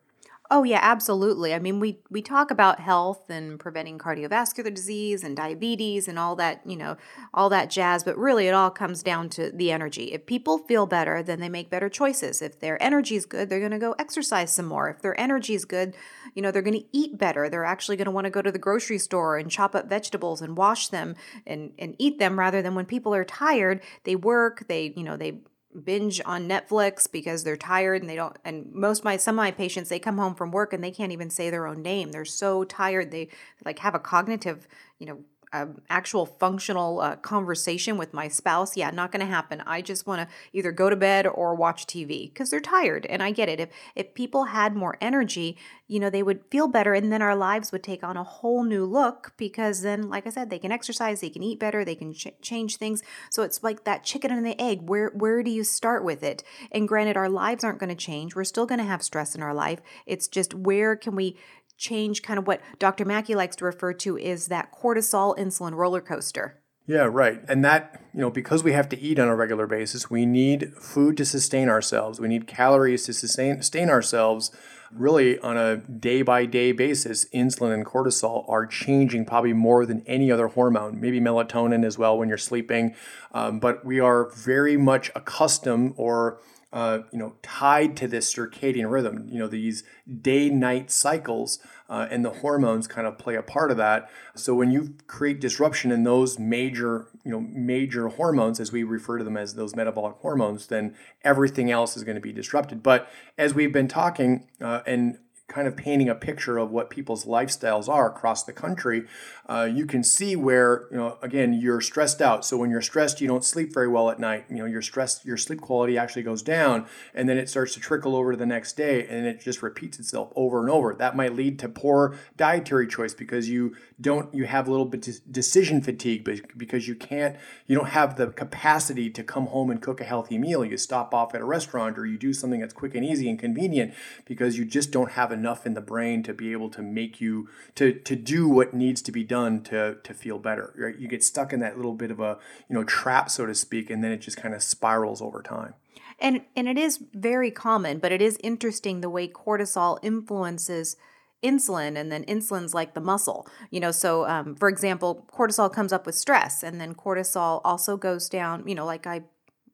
Oh 0.52 0.64
yeah, 0.64 0.80
absolutely. 0.82 1.54
I 1.54 1.60
mean, 1.60 1.80
we 1.80 2.00
we 2.10 2.22
talk 2.22 2.52
about 2.52 2.80
health 2.82 3.30
and 3.30 3.58
preventing 3.58 3.98
cardiovascular 3.98 4.74
disease 4.74 5.24
and 5.24 5.38
diabetes 5.38 6.08
and 6.08 6.20
all 6.20 6.36
that, 6.36 6.62
you 6.66 6.76
know, 6.76 6.98
all 7.34 7.50
that 7.50 7.70
jazz, 7.70 8.04
but 8.04 8.18
really 8.18 8.48
it 8.48 8.54
all 8.54 8.70
comes 8.70 9.02
down 9.02 9.30
to 9.30 9.52
the 9.52 9.72
energy. 9.72 10.12
If 10.12 10.26
people 10.26 10.58
feel 10.60 10.86
better, 10.86 11.24
then 11.24 11.40
they 11.40 11.48
make 11.48 11.70
better 11.70 11.88
choices. 11.88 12.42
If 12.42 12.60
their 12.60 12.82
energy 12.84 13.16
is 13.16 13.26
good, 13.26 13.50
they're 13.50 13.60
going 13.60 13.72
to 13.72 13.80
go 13.80 13.96
exercise 13.98 14.54
some 14.54 14.66
more. 14.66 14.90
If 14.90 15.02
their 15.02 15.20
energy 15.20 15.56
is 15.56 15.64
good, 15.66 15.96
you 16.36 16.42
know, 16.42 16.52
they're 16.52 16.62
going 16.62 16.80
to 16.80 16.88
eat 16.92 17.18
better. 17.18 17.50
They're 17.50 17.66
actually 17.66 17.96
going 17.96 18.06
to 18.06 18.12
want 18.12 18.26
to 18.26 18.32
go 18.32 18.42
to 18.42 18.52
the 18.52 18.60
grocery 18.60 19.00
store 19.00 19.38
and 19.38 19.50
chop 19.50 19.74
up 19.74 19.88
vegetables 19.88 20.42
and 20.42 20.58
wash 20.58 20.90
them 20.90 21.16
and 21.48 21.72
and 21.80 21.96
eat 21.98 22.20
them 22.20 22.38
rather 22.38 22.62
than 22.62 22.76
when 22.76 22.86
people 22.86 23.16
are 23.16 23.26
tired, 23.26 23.82
they 24.04 24.18
work, 24.18 24.68
they, 24.68 24.94
you 24.96 25.04
know, 25.04 25.16
they 25.16 25.40
binge 25.84 26.22
on 26.25 26.48
Netflix 26.48 27.12
because 27.12 27.44
they're 27.44 27.58
tired 27.58 28.01
and 28.01 28.10
they 28.10 28.15
don't 28.15 28.38
and 28.46 28.72
most 28.74 29.03
my 29.03 29.18
some 29.18 29.36
of 29.36 29.44
my 29.44 29.51
patients 29.51 29.89
they 29.89 30.00
come 30.00 30.18
home 30.18 30.36
from 30.36 30.51
work 30.51 30.74
and 30.74 30.84
they 30.84 30.92
can't 30.92 31.12
even 31.12 31.30
say 31.30 31.50
their 31.50 31.68
own 31.68 31.82
name. 31.82 32.12
They're 32.12 32.25
so 32.25 32.63
tired 32.63 33.12
they 33.12 33.30
like 33.65 33.80
have 33.80 33.96
a 33.96 34.00
cognitive, 34.00 34.68
you 35.00 35.08
know, 35.08 35.20
um, 35.53 35.81
actual 35.89 36.25
functional 36.25 37.00
uh, 37.00 37.15
conversation 37.17 37.98
with 37.98 38.13
my 38.13 38.27
spouse, 38.27 38.75
yeah, 38.75 38.89
not 38.89 39.12
going 39.12 39.19
to 39.19 39.31
happen. 39.31 39.62
I 39.67 39.81
just 39.81 40.07
want 40.07 40.22
to 40.22 40.36
either 40.51 40.72
go 40.72 40.89
to 40.89 40.95
bed 40.95 41.27
or 41.27 41.53
watch 41.53 41.86
TV 41.86 42.33
because 42.33 42.50
they're 42.50 42.60
tired, 42.60 43.05
and 43.05 43.22
I 43.22 43.31
get 43.31 43.50
it. 43.50 43.60
If 43.60 43.69
if 43.95 44.13
people 44.15 44.45
had 44.45 44.75
more 44.75 44.98
energy, 45.00 45.57
you 45.88 46.00
know, 46.00 46.10
they 46.10 46.24
would 46.24 46.41
feel 46.50 46.67
better, 46.67 46.93
and 46.93 47.13
then 47.13 47.22
our 47.22 47.36
lives 47.36 47.72
would 47.72 47.83
take 47.83 48.03
on 48.03 48.17
a 48.17 48.24
whole 48.24 48.63
new 48.63 48.83
look 48.83 49.33
because 49.38 49.81
then, 49.83 50.10
like 50.10 50.25
I 50.25 50.31
said, 50.31 50.50
they 50.50 50.60
can 50.60 50.72
exercise, 50.72 51.22
they 51.22 51.29
can 51.29 51.43
eat 51.43 51.60
better, 51.60 51.86
they 51.86 51.95
can 51.95 52.13
ch- 52.13 52.27
change 52.41 52.77
things. 52.77 53.03
So 53.29 53.43
it's 53.43 53.62
like 53.62 53.83
that 53.83 54.03
chicken 54.03 54.31
and 54.31 54.45
the 54.45 54.60
egg. 54.60 54.89
Where 54.89 55.12
where 55.13 55.43
do 55.43 55.51
you 55.51 55.63
start 55.63 56.03
with 56.03 56.24
it? 56.24 56.43
And 56.72 56.88
granted, 56.88 57.15
our 57.15 57.29
lives 57.29 57.63
aren't 57.63 57.79
going 57.79 57.89
to 57.89 57.95
change. 57.95 58.36
We're 58.36 58.43
still 58.43 58.65
going 58.65 58.79
to 58.79 58.86
have 58.86 59.03
stress 59.03 59.36
in 59.36 59.43
our 59.43 59.53
life. 59.53 59.81
It's 60.07 60.27
just 60.27 60.55
where 60.55 60.95
can 60.95 61.15
we 61.15 61.38
change 61.84 62.22
kind 62.24 62.40
of 62.40 62.48
what 62.48 62.62
Dr. 62.80 63.06
Mackey 63.06 63.36
likes 63.36 63.56
to 63.58 63.66
refer 63.66 63.94
to 63.94 64.18
is 64.18 64.48
that 64.48 64.72
cortisol 64.72 65.38
insulin 65.38 65.75
roller 65.75 66.02
coaster. 66.02 66.60
Yeah, 66.86 67.08
right. 67.10 67.40
And 67.48 67.63
that, 67.63 68.02
you 68.13 68.22
know, 68.22 68.30
because 68.30 68.63
we 68.63 68.74
have 68.74 68.90
to 68.90 69.00
eat 69.00 69.20
on 69.20 69.28
a 69.28 69.36
regular 69.36 69.68
basis, 69.68 70.10
we 70.10 70.25
need 70.25 70.74
food 70.75 71.16
to 71.18 71.25
sustain 71.25 71.70
ourselves. 71.70 72.20
We 72.20 72.28
need 72.28 72.48
calories 72.48 73.06
to 73.06 73.13
sustain, 73.13 73.58
sustain 73.58 73.90
ourselves. 73.90 74.52
Really, 74.92 75.40
on 75.40 75.58
a 75.58 75.78
day 75.78 76.22
by 76.22 76.46
day 76.46 76.72
basis, 76.72 77.25
insulin 77.34 77.74
and 77.74 77.86
cortisol 77.86 78.48
are 78.48 78.68
changing 78.68 79.25
probably 79.25 79.54
more 79.54 79.86
than 79.86 80.04
any 80.06 80.32
other 80.32 80.50
hormone, 80.50 81.00
maybe 81.00 81.20
melatonin 81.20 81.84
as 81.86 81.98
well 81.98 82.18
when 82.18 82.30
you're 82.30 82.38
sleeping. 82.38 82.94
Um, 83.34 83.60
but 83.60 83.84
we 83.84 84.00
are 84.00 84.30
very 84.32 84.78
much 84.78 85.10
accustomed 85.16 85.94
or 85.98 86.40
uh, 86.74 87.03
you 87.12 87.20
know, 87.20 87.36
tied 87.44 87.96
to 87.96 88.08
this 88.08 88.34
circadian 88.34 88.92
rhythm. 88.92 89.27
You 89.30 89.38
know, 89.38 89.48
these 89.48 89.84
day-night 90.22 90.89
cycles 90.89 91.60
uh, 91.88 92.08
and 92.10 92.25
the 92.25 92.32
hormones 92.32 92.88
kind 92.88 93.06
of 93.06 93.20
play 93.20 93.36
a 93.36 93.44
part 93.44 93.70
of 93.70 93.77
that. 93.77 94.10
So 94.36 94.56
when 94.56 94.72
you 94.72 94.96
create 95.06 95.39
disruption 95.39 95.92
in 95.92 96.03
those 96.03 96.39
major, 96.39 97.08
you 97.24 97.32
know, 97.32 97.39
major 97.39 98.08
hormones, 98.08 98.60
as 98.60 98.72
we 98.72 98.82
refer 98.82 99.20
to 99.20 99.24
them 99.24 99.38
as 99.38 99.53
those 99.53 99.75
metabolic 99.75 100.15
hormones, 100.18 100.68
then 100.68 100.96
everything 101.24 101.70
else 101.70 101.96
is 101.96 102.03
going 102.03 102.15
to 102.15 102.22
be 102.22 102.34
disrupted. 102.34 102.82
But 102.82 103.08
as 103.38 103.53
we've 103.53 103.72
been 103.72 103.88
talking, 103.88 104.48
uh, 104.60 104.82
and 104.88 105.20
kind 105.48 105.68
of 105.68 105.76
painting 105.76 106.10
a 106.10 106.16
picture 106.16 106.58
of 106.58 106.72
what 106.72 106.90
people's 106.90 107.26
lifestyles 107.26 107.90
are 107.90 108.10
across 108.10 108.44
the 108.44 108.54
country, 108.54 109.06
uh, 109.48 109.70
you 109.72 109.86
can 109.86 110.04
see 110.04 110.36
where 110.36 110.88
you 110.90 110.98
know 110.98 111.18
again 111.22 111.54
you're 111.54 111.82
stressed 111.82 112.22
out. 112.22 112.46
So 112.46 112.58
when 112.58 112.70
you're 112.70 112.82
stressed, 112.82 113.20
you 113.20 113.28
don't 113.28 113.44
sleep 113.44 113.74
very 113.74 113.88
well 113.88 114.10
at 114.10 114.20
night. 114.20 114.46
You 114.50 114.58
know 114.58 114.66
your 114.66 114.82
stress, 114.82 115.24
your 115.26 115.38
sleep 115.38 115.60
quality 115.62 115.98
actually 115.98 116.24
goes 116.24 116.42
down, 116.42 116.88
and 117.14 117.28
then 117.28 117.38
it 117.38 117.50
starts 117.50 117.74
to 117.74 117.80
trickle 117.80 118.16
over 118.16 118.32
to 118.32 118.38
the 118.38 118.46
next 118.46 118.78
day, 118.78 119.06
and 119.08 119.26
it 119.26 119.42
just 119.42 119.62
repeats 119.62 120.00
itself 120.00 120.32
over 120.36 120.62
and 120.62 120.70
over. 120.70 120.96
That 120.96 121.16
might 121.16 121.36
lead 121.36 121.60
to 121.60 121.70
poor 121.70 122.18
dietary 122.38 122.88
choice 122.88 123.14
because 123.14 123.50
you 123.50 123.76
don't 124.00 124.34
you 124.34 124.46
have 124.46 124.68
a 124.68 124.72
little 124.72 124.86
bit 124.86 125.20
decision 125.30 125.82
fatigue 125.82 126.24
because 126.56 126.88
you 126.88 126.96
can't 126.96 127.36
you 127.68 127.76
don't 127.76 127.90
have 127.90 128.16
the 128.16 128.28
capacity 128.28 129.10
to 129.10 129.24
come 129.24 129.48
home 129.48 129.70
and 129.70 129.82
cook 129.82 130.00
a 130.00 130.06
healthy 130.06 130.38
meal. 130.38 130.64
You 130.64 130.78
stop 130.78 131.14
off 131.14 131.36
at 131.36 131.42
a 131.42 131.46
restaurant 131.46 131.98
or 131.98 132.06
you 132.06 132.18
do 132.18 132.32
something 132.32 132.62
that's 132.62 132.74
quick 132.74 132.96
and 132.96 133.04
easy 133.04 133.30
and 133.30 133.38
convenient 133.38 133.94
because 134.26 134.58
you 134.58 134.64
just 134.64 134.92
don't 134.92 135.12
have 135.12 135.33
enough 135.34 135.66
in 135.66 135.74
the 135.74 135.82
brain 135.82 136.24
to 136.24 136.34
be 136.34 136.52
able 136.52 136.70
to 136.70 136.82
make 136.82 137.20
you 137.20 137.50
to 137.75 137.94
to 137.94 138.16
do 138.16 138.48
what 138.48 138.74
needs 138.74 139.02
to 139.02 139.12
be 139.12 139.24
done 139.24 139.62
to 139.63 139.98
to 140.04 140.13
feel 140.13 140.40
better. 140.40 140.74
Right? 140.78 140.98
You 140.98 141.08
get 141.08 141.24
stuck 141.24 141.52
in 141.52 141.60
that 141.60 141.75
little 141.75 141.94
bit 141.94 142.12
of 142.12 142.20
a 142.20 142.38
you 142.70 142.75
know 142.75 142.84
trap, 142.84 143.30
so 143.30 143.46
to 143.46 143.56
speak, 143.56 143.90
and 143.90 144.04
then 144.04 144.12
it 144.12 144.18
just 144.18 144.38
kind 144.38 144.54
of 144.54 144.63
spirals 144.63 145.22
over 145.22 145.42
time. 145.42 145.74
And 146.20 146.42
and 146.56 146.70
it 146.70 146.78
is 146.78 147.04
very 147.13 147.52
common, 147.52 148.00
but 148.00 148.12
it 148.12 148.22
is 148.22 148.38
interesting 148.44 149.02
the 149.02 149.10
way 149.10 149.28
cortisol 149.28 150.00
influences 150.02 150.96
insulin 151.44 151.98
and 151.98 152.12
then 152.12 152.24
insulin's 152.24 152.74
like 152.74 152.94
the 152.94 153.02
muscle 153.02 153.46
you 153.70 153.80
know 153.80 153.92
so 153.92 154.25
um, 154.28 154.56
for 154.56 154.70
example 154.70 155.28
cortisol 155.32 155.72
comes 155.72 155.92
up 155.92 156.06
with 156.06 156.16
stress 156.16 156.63
and 156.63 156.80
then 156.80 156.96
cortisol 156.96 157.60
also 157.66 157.98
goes 157.98 158.30
down 158.30 158.66
you 158.66 158.74
know 158.74 158.86
like 158.86 159.06
i 159.06 159.22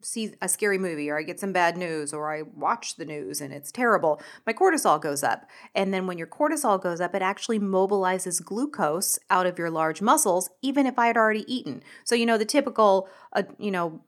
see 0.02 0.34
a 0.42 0.50
scary 0.50 0.78
movie 0.78 1.10
or 1.10 1.18
I 1.18 1.24
get 1.24 1.40
some 1.40 1.52
bad 1.52 1.78
news 1.78 2.14
or 2.14 2.34
I 2.34 2.44
watch 2.44 2.96
the 2.96 3.06
news 3.06 3.42
and 3.42 3.54
it's 3.54 3.72
terrible, 3.72 4.22
my 4.46 4.54
cortisol 4.54 5.02
goes 5.02 5.24
up. 5.24 5.46
And 5.76 5.94
then 5.94 6.08
when 6.08 6.18
your 6.18 6.28
cortisol 6.28 6.82
goes 6.82 7.02
up, 7.02 7.14
it 7.16 7.22
actually 7.22 7.60
mobilizes 7.60 8.44
glucose 8.44 9.20
out 9.30 9.46
of 9.46 9.60
your 9.60 9.70
large 9.70 10.02
muscles, 10.02 10.50
even 10.62 10.86
if 10.86 10.98
I 10.98 11.08
had 11.08 11.18
already 11.18 11.52
eaten. 11.54 11.84
So, 12.04 12.16
you 12.16 12.26
know, 12.26 12.38
the 12.38 12.46
typical, 12.46 13.10
uh, 13.34 13.44
you 13.58 13.72
know, 13.72 14.02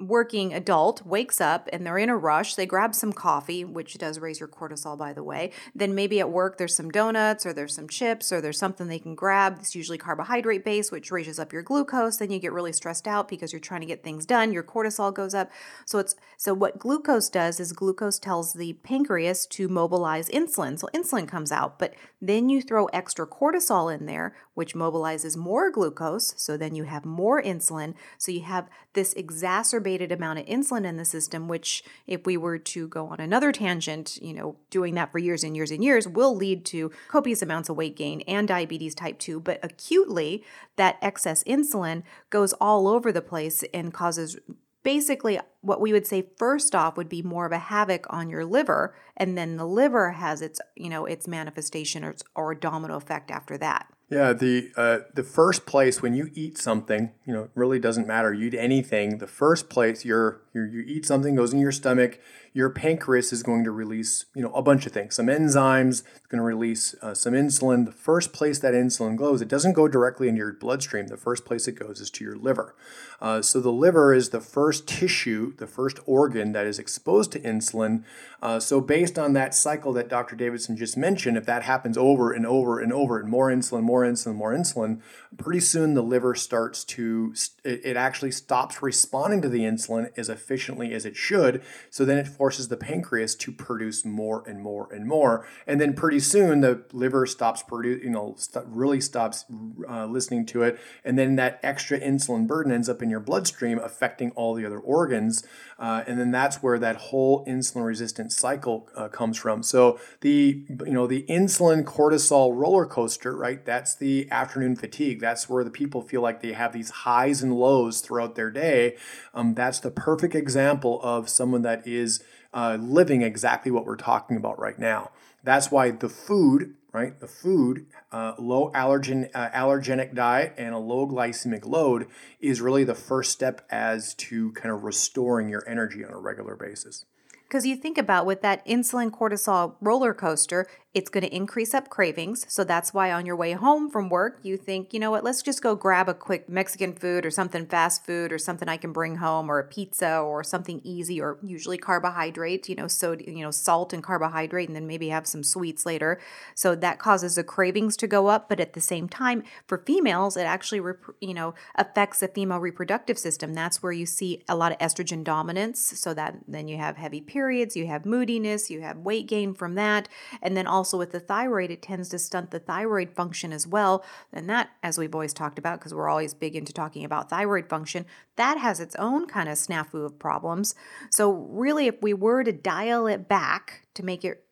working 0.00 0.54
adult 0.54 1.04
wakes 1.04 1.40
up 1.40 1.68
and 1.72 1.86
they're 1.86 1.98
in 1.98 2.08
a 2.08 2.16
rush. 2.16 2.54
They 2.54 2.66
grab 2.66 2.94
some 2.94 3.12
coffee, 3.12 3.64
which 3.64 3.98
does 3.98 4.18
raise 4.18 4.40
your 4.40 4.48
cortisol, 4.48 4.96
by 4.96 5.12
the 5.12 5.22
way. 5.22 5.52
Then 5.74 5.94
maybe 5.94 6.20
at 6.20 6.30
work 6.30 6.56
there's 6.56 6.74
some 6.74 6.90
donuts 6.90 7.44
or 7.44 7.52
there's 7.52 7.74
some 7.74 7.88
chips 7.88 8.32
or 8.32 8.40
there's 8.40 8.58
something 8.58 8.88
they 8.88 8.98
can 8.98 9.14
grab. 9.14 9.58
It's 9.60 9.74
usually 9.74 9.98
carbohydrate 9.98 10.64
based, 10.64 10.90
which 10.90 11.10
raises 11.10 11.38
up 11.38 11.52
your 11.52 11.62
glucose. 11.62 12.16
Then 12.16 12.30
you 12.30 12.38
get 12.38 12.52
really 12.52 12.72
stressed 12.72 13.06
out 13.06 13.28
because 13.28 13.52
you're 13.52 13.60
trying 13.60 13.82
to 13.82 13.86
get 13.86 14.02
things 14.02 14.24
done. 14.24 14.52
Your 14.52 14.62
cortisol 14.62 15.12
goes 15.12 15.34
up. 15.34 15.50
So 15.84 15.98
it's 15.98 16.14
so 16.36 16.54
what 16.54 16.78
glucose 16.78 17.28
does 17.28 17.60
is 17.60 17.72
glucose 17.72 18.18
tells 18.18 18.54
the 18.54 18.72
pancreas 18.72 19.46
to 19.48 19.68
mobilize 19.68 20.28
insulin. 20.30 20.78
So 20.78 20.88
insulin 20.94 21.28
comes 21.28 21.52
out, 21.52 21.78
but 21.78 21.94
then 22.20 22.48
you 22.48 22.62
throw 22.62 22.86
extra 22.86 23.26
cortisol 23.26 23.94
in 23.94 24.06
there, 24.06 24.34
which 24.54 24.74
mobilizes 24.74 25.36
more 25.36 25.70
glucose. 25.70 26.34
So 26.36 26.56
then 26.56 26.74
you 26.74 26.84
have 26.84 27.04
more 27.04 27.42
insulin. 27.42 27.94
So 28.18 28.32
you 28.32 28.42
have 28.42 28.68
this 28.94 29.12
exacerbated 29.60 30.10
amount 30.10 30.38
of 30.38 30.46
insulin 30.46 30.86
in 30.86 30.96
the 30.96 31.04
system, 31.04 31.46
which, 31.46 31.84
if 32.06 32.24
we 32.24 32.34
were 32.34 32.56
to 32.56 32.88
go 32.88 33.08
on 33.08 33.20
another 33.20 33.52
tangent, 33.52 34.18
you 34.22 34.32
know, 34.32 34.56
doing 34.70 34.94
that 34.94 35.12
for 35.12 35.18
years 35.18 35.44
and 35.44 35.54
years 35.54 35.70
and 35.70 35.84
years 35.84 36.08
will 36.08 36.34
lead 36.34 36.64
to 36.64 36.90
copious 37.08 37.42
amounts 37.42 37.68
of 37.68 37.76
weight 37.76 37.94
gain 37.94 38.22
and 38.22 38.48
diabetes 38.48 38.94
type 38.94 39.18
2. 39.18 39.38
But 39.38 39.60
acutely, 39.62 40.42
that 40.76 40.96
excess 41.02 41.44
insulin 41.44 42.02
goes 42.30 42.54
all 42.54 42.88
over 42.88 43.12
the 43.12 43.20
place 43.20 43.62
and 43.74 43.92
causes 43.92 44.38
basically 44.82 45.38
what 45.60 45.78
we 45.78 45.92
would 45.92 46.06
say 46.06 46.26
first 46.38 46.74
off 46.74 46.96
would 46.96 47.10
be 47.10 47.20
more 47.20 47.44
of 47.44 47.52
a 47.52 47.58
havoc 47.58 48.06
on 48.08 48.30
your 48.30 48.46
liver 48.46 48.94
and 49.14 49.36
then 49.36 49.58
the 49.58 49.66
liver 49.66 50.12
has 50.12 50.40
its 50.40 50.58
you 50.74 50.88
know 50.88 51.04
its 51.04 51.28
manifestation 51.28 52.02
or, 52.02 52.14
or 52.34 52.54
domino 52.54 52.96
effect 52.96 53.30
after 53.30 53.58
that 53.58 53.86
yeah, 54.10 54.32
the 54.32 54.72
uh, 54.76 54.98
the 55.14 55.22
first 55.22 55.66
place 55.66 56.02
when 56.02 56.14
you 56.14 56.30
eat 56.34 56.58
something, 56.58 57.12
you 57.24 57.32
know, 57.32 57.48
really 57.54 57.78
doesn't 57.78 58.08
matter. 58.08 58.34
You 58.34 58.48
eat 58.48 58.54
anything. 58.54 59.18
The 59.18 59.28
first 59.28 59.70
place 59.70 60.04
you're, 60.04 60.40
you're 60.52 60.66
you 60.66 60.84
eat 60.86 61.06
something 61.06 61.34
goes 61.34 61.52
in 61.52 61.60
your 61.60 61.72
stomach 61.72 62.18
your 62.52 62.70
pancreas 62.70 63.32
is 63.32 63.42
going 63.42 63.62
to 63.62 63.70
release, 63.70 64.24
you 64.34 64.42
know, 64.42 64.52
a 64.52 64.62
bunch 64.62 64.84
of 64.84 64.92
things. 64.92 65.14
Some 65.14 65.26
enzymes, 65.26 66.02
it's 66.16 66.26
going 66.28 66.40
to 66.40 66.44
release 66.44 66.94
uh, 67.00 67.14
some 67.14 67.32
insulin. 67.32 67.86
The 67.86 67.92
first 67.92 68.32
place 68.32 68.58
that 68.58 68.74
insulin 68.74 69.16
goes, 69.16 69.40
it 69.40 69.46
doesn't 69.46 69.74
go 69.74 69.86
directly 69.86 70.26
into 70.26 70.38
your 70.38 70.52
bloodstream. 70.52 71.06
The 71.06 71.16
first 71.16 71.44
place 71.44 71.68
it 71.68 71.78
goes 71.78 72.00
is 72.00 72.10
to 72.10 72.24
your 72.24 72.36
liver. 72.36 72.74
Uh, 73.20 73.40
so 73.40 73.60
the 73.60 73.70
liver 73.70 74.12
is 74.12 74.30
the 74.30 74.40
first 74.40 74.88
tissue, 74.88 75.54
the 75.56 75.66
first 75.66 76.00
organ 76.06 76.52
that 76.52 76.66
is 76.66 76.78
exposed 76.78 77.30
to 77.32 77.40
insulin. 77.40 78.02
Uh, 78.42 78.58
so 78.58 78.80
based 78.80 79.18
on 79.18 79.32
that 79.34 79.54
cycle 79.54 79.92
that 79.92 80.08
Dr. 80.08 80.34
Davidson 80.34 80.76
just 80.76 80.96
mentioned, 80.96 81.36
if 81.36 81.46
that 81.46 81.62
happens 81.62 81.96
over 81.96 82.32
and 82.32 82.46
over 82.46 82.80
and 82.80 82.92
over, 82.92 83.20
and 83.20 83.28
more 83.28 83.48
insulin, 83.48 83.82
more 83.82 84.02
insulin, 84.02 84.34
more 84.34 84.52
insulin, 84.52 85.00
pretty 85.38 85.60
soon 85.60 85.94
the 85.94 86.02
liver 86.02 86.34
starts 86.34 86.82
to, 86.82 87.32
it, 87.62 87.80
it 87.84 87.96
actually 87.96 88.32
stops 88.32 88.82
responding 88.82 89.42
to 89.42 89.48
the 89.48 89.60
insulin 89.60 90.10
as 90.16 90.28
efficiently 90.40 90.92
as 90.94 91.04
it 91.04 91.16
should. 91.16 91.62
So 91.90 92.04
then 92.04 92.18
it 92.18 92.28
forces 92.28 92.68
the 92.68 92.76
pancreas 92.76 93.34
to 93.36 93.52
produce 93.52 94.04
more 94.04 94.42
and 94.48 94.60
more 94.60 94.92
and 94.92 95.06
more. 95.06 95.46
And 95.66 95.80
then 95.80 95.94
pretty 95.94 96.20
soon 96.20 96.60
the 96.60 96.84
liver 96.92 97.26
stops 97.26 97.62
producing, 97.62 98.04
you 98.04 98.10
know, 98.10 98.34
st- 98.38 98.64
really 98.68 99.00
stops 99.00 99.44
uh, 99.88 100.06
listening 100.06 100.46
to 100.46 100.62
it. 100.62 100.80
And 101.04 101.18
then 101.18 101.36
that 101.36 101.60
extra 101.62 102.00
insulin 102.00 102.46
burden 102.46 102.72
ends 102.72 102.88
up 102.88 103.02
in 103.02 103.10
your 103.10 103.20
bloodstream, 103.20 103.78
affecting 103.78 104.30
all 104.32 104.54
the 104.54 104.64
other 104.64 104.78
organs. 104.78 105.44
Uh, 105.78 106.04
and 106.06 106.18
then 106.18 106.30
that's 106.30 106.62
where 106.62 106.78
that 106.78 106.96
whole 106.96 107.44
insulin 107.46 107.84
resistant 107.84 108.32
cycle 108.32 108.88
uh, 108.96 109.08
comes 109.08 109.36
from. 109.36 109.62
So 109.62 109.98
the, 110.20 110.64
you 110.68 110.92
know, 110.92 111.06
the 111.06 111.24
insulin 111.28 111.84
cortisol 111.84 112.56
roller 112.56 112.86
coaster, 112.86 113.36
right? 113.36 113.64
That's 113.64 113.94
the 113.94 114.30
afternoon 114.30 114.76
fatigue. 114.76 115.20
That's 115.20 115.48
where 115.48 115.64
the 115.64 115.70
people 115.70 116.02
feel 116.02 116.22
like 116.22 116.40
they 116.40 116.52
have 116.52 116.72
these 116.72 116.90
highs 116.90 117.42
and 117.42 117.54
lows 117.54 118.00
throughout 118.00 118.34
their 118.34 118.50
day. 118.50 118.96
Um, 119.34 119.54
that's 119.54 119.80
the 119.80 119.90
perfect 119.90 120.29
perfect 120.30 120.42
example 120.42 121.00
of 121.02 121.28
someone 121.28 121.62
that 121.62 121.86
is 121.86 122.22
uh, 122.54 122.78
living 122.80 123.22
exactly 123.22 123.72
what 123.72 123.84
we're 123.84 123.96
talking 123.96 124.36
about 124.36 124.58
right 124.58 124.78
now. 124.78 125.10
That's 125.42 125.70
why 125.72 125.90
the 125.90 126.08
food, 126.08 126.74
right? 126.92 127.18
The 127.18 127.26
food, 127.26 127.86
uh, 128.12 128.34
low 128.38 128.70
allergen, 128.72 129.28
uh, 129.34 129.50
allergenic 129.50 130.14
diet 130.14 130.54
and 130.56 130.72
a 130.74 130.78
low 130.78 131.06
glycemic 131.06 131.66
load 131.66 132.06
is 132.40 132.60
really 132.60 132.84
the 132.84 132.94
first 132.94 133.32
step 133.32 133.66
as 133.70 134.14
to 134.14 134.52
kind 134.52 134.72
of 134.72 134.84
restoring 134.84 135.48
your 135.48 135.68
energy 135.68 136.04
on 136.04 136.12
a 136.12 136.18
regular 136.18 136.54
basis. 136.54 137.06
Because 137.50 137.66
you 137.66 137.74
think 137.74 137.98
about 137.98 138.26
with 138.26 138.42
that 138.42 138.64
insulin 138.64 139.10
cortisol 139.10 139.74
roller 139.80 140.14
coaster, 140.14 140.68
it's 140.94 141.10
going 141.10 141.22
to 141.22 141.34
increase 141.34 141.72
up 141.72 141.88
cravings. 141.88 142.44
So 142.48 142.62
that's 142.64 142.92
why 142.92 143.12
on 143.12 143.26
your 143.26 143.36
way 143.36 143.52
home 143.52 143.90
from 143.90 144.08
work, 144.08 144.38
you 144.42 144.56
think, 144.56 144.92
you 144.92 144.98
know 145.00 145.10
what, 145.10 145.22
let's 145.22 145.42
just 145.42 145.62
go 145.62 145.74
grab 145.76 146.08
a 146.08 146.14
quick 146.14 146.48
Mexican 146.48 146.94
food 146.94 147.26
or 147.26 147.30
something 147.30 147.66
fast 147.66 148.04
food 148.04 148.32
or 148.32 148.38
something 148.38 148.68
I 148.68 148.76
can 148.76 148.92
bring 148.92 149.16
home 149.16 149.50
or 149.50 149.58
a 149.58 149.64
pizza 149.64 150.18
or 150.18 150.42
something 150.44 150.80
easy 150.84 151.20
or 151.20 151.38
usually 151.42 151.78
carbohydrate, 151.78 152.68
you 152.68 152.76
know, 152.76 152.86
so 152.86 153.16
you 153.18 153.42
know, 153.42 153.50
salt 153.50 153.92
and 153.92 154.02
carbohydrate 154.02 154.68
and 154.68 154.76
then 154.76 154.86
maybe 154.86 155.08
have 155.08 155.26
some 155.26 155.42
sweets 155.42 155.84
later. 155.84 156.20
So 156.54 156.76
that 156.76 156.98
causes 157.00 157.34
the 157.34 157.44
cravings 157.44 157.96
to 157.98 158.06
go 158.06 158.28
up, 158.28 158.48
but 158.48 158.60
at 158.60 158.74
the 158.74 158.80
same 158.80 159.08
time 159.08 159.42
for 159.66 159.78
females, 159.78 160.36
it 160.36 160.42
actually 160.42 160.82
you 161.20 161.34
know, 161.34 161.54
affects 161.74 162.20
the 162.20 162.28
female 162.28 162.58
reproductive 162.58 163.18
system. 163.18 163.54
That's 163.54 163.82
where 163.82 163.92
you 163.92 164.06
see 164.06 164.44
a 164.48 164.56
lot 164.56 164.72
of 164.72 164.78
estrogen 164.78 165.24
dominance, 165.24 165.80
so 166.00 166.14
that 166.14 166.36
then 166.46 166.68
you 166.68 166.78
have 166.78 166.96
heavy 166.96 167.20
periods, 167.20 167.39
you 167.76 167.86
have 167.86 168.04
moodiness, 168.04 168.70
you 168.70 168.80
have 168.80 168.98
weight 168.98 169.26
gain 169.26 169.54
from 169.54 169.74
that, 169.76 170.08
and 170.42 170.56
then 170.56 170.66
also 170.66 170.98
with 170.98 171.12
the 171.12 171.20
thyroid, 171.20 171.70
it 171.70 171.82
tends 171.82 172.08
to 172.10 172.18
stunt 172.18 172.50
the 172.50 172.58
thyroid 172.58 173.10
function 173.10 173.52
as 173.52 173.66
well. 173.66 174.04
And 174.32 174.48
that, 174.48 174.70
as 174.82 174.98
we've 174.98 175.14
always 175.14 175.32
talked 175.32 175.58
about, 175.58 175.78
because 175.78 175.94
we're 175.94 176.08
always 176.08 176.34
big 176.34 176.56
into 176.56 176.72
talking 176.72 177.04
about 177.04 177.30
thyroid 177.30 177.68
function, 177.68 178.06
that 178.36 178.58
has 178.58 178.80
its 178.80 178.96
own 178.96 179.26
kind 179.26 179.48
of 179.48 179.56
snafu 179.56 180.04
of 180.04 180.18
problems. 180.18 180.74
So, 181.10 181.30
really, 181.32 181.86
if 181.86 182.02
we 182.02 182.14
were 182.14 182.44
to 182.44 182.52
dial 182.52 183.06
it 183.06 183.28
back 183.28 183.86
to 183.94 184.04
make 184.04 184.24
it 184.24 184.44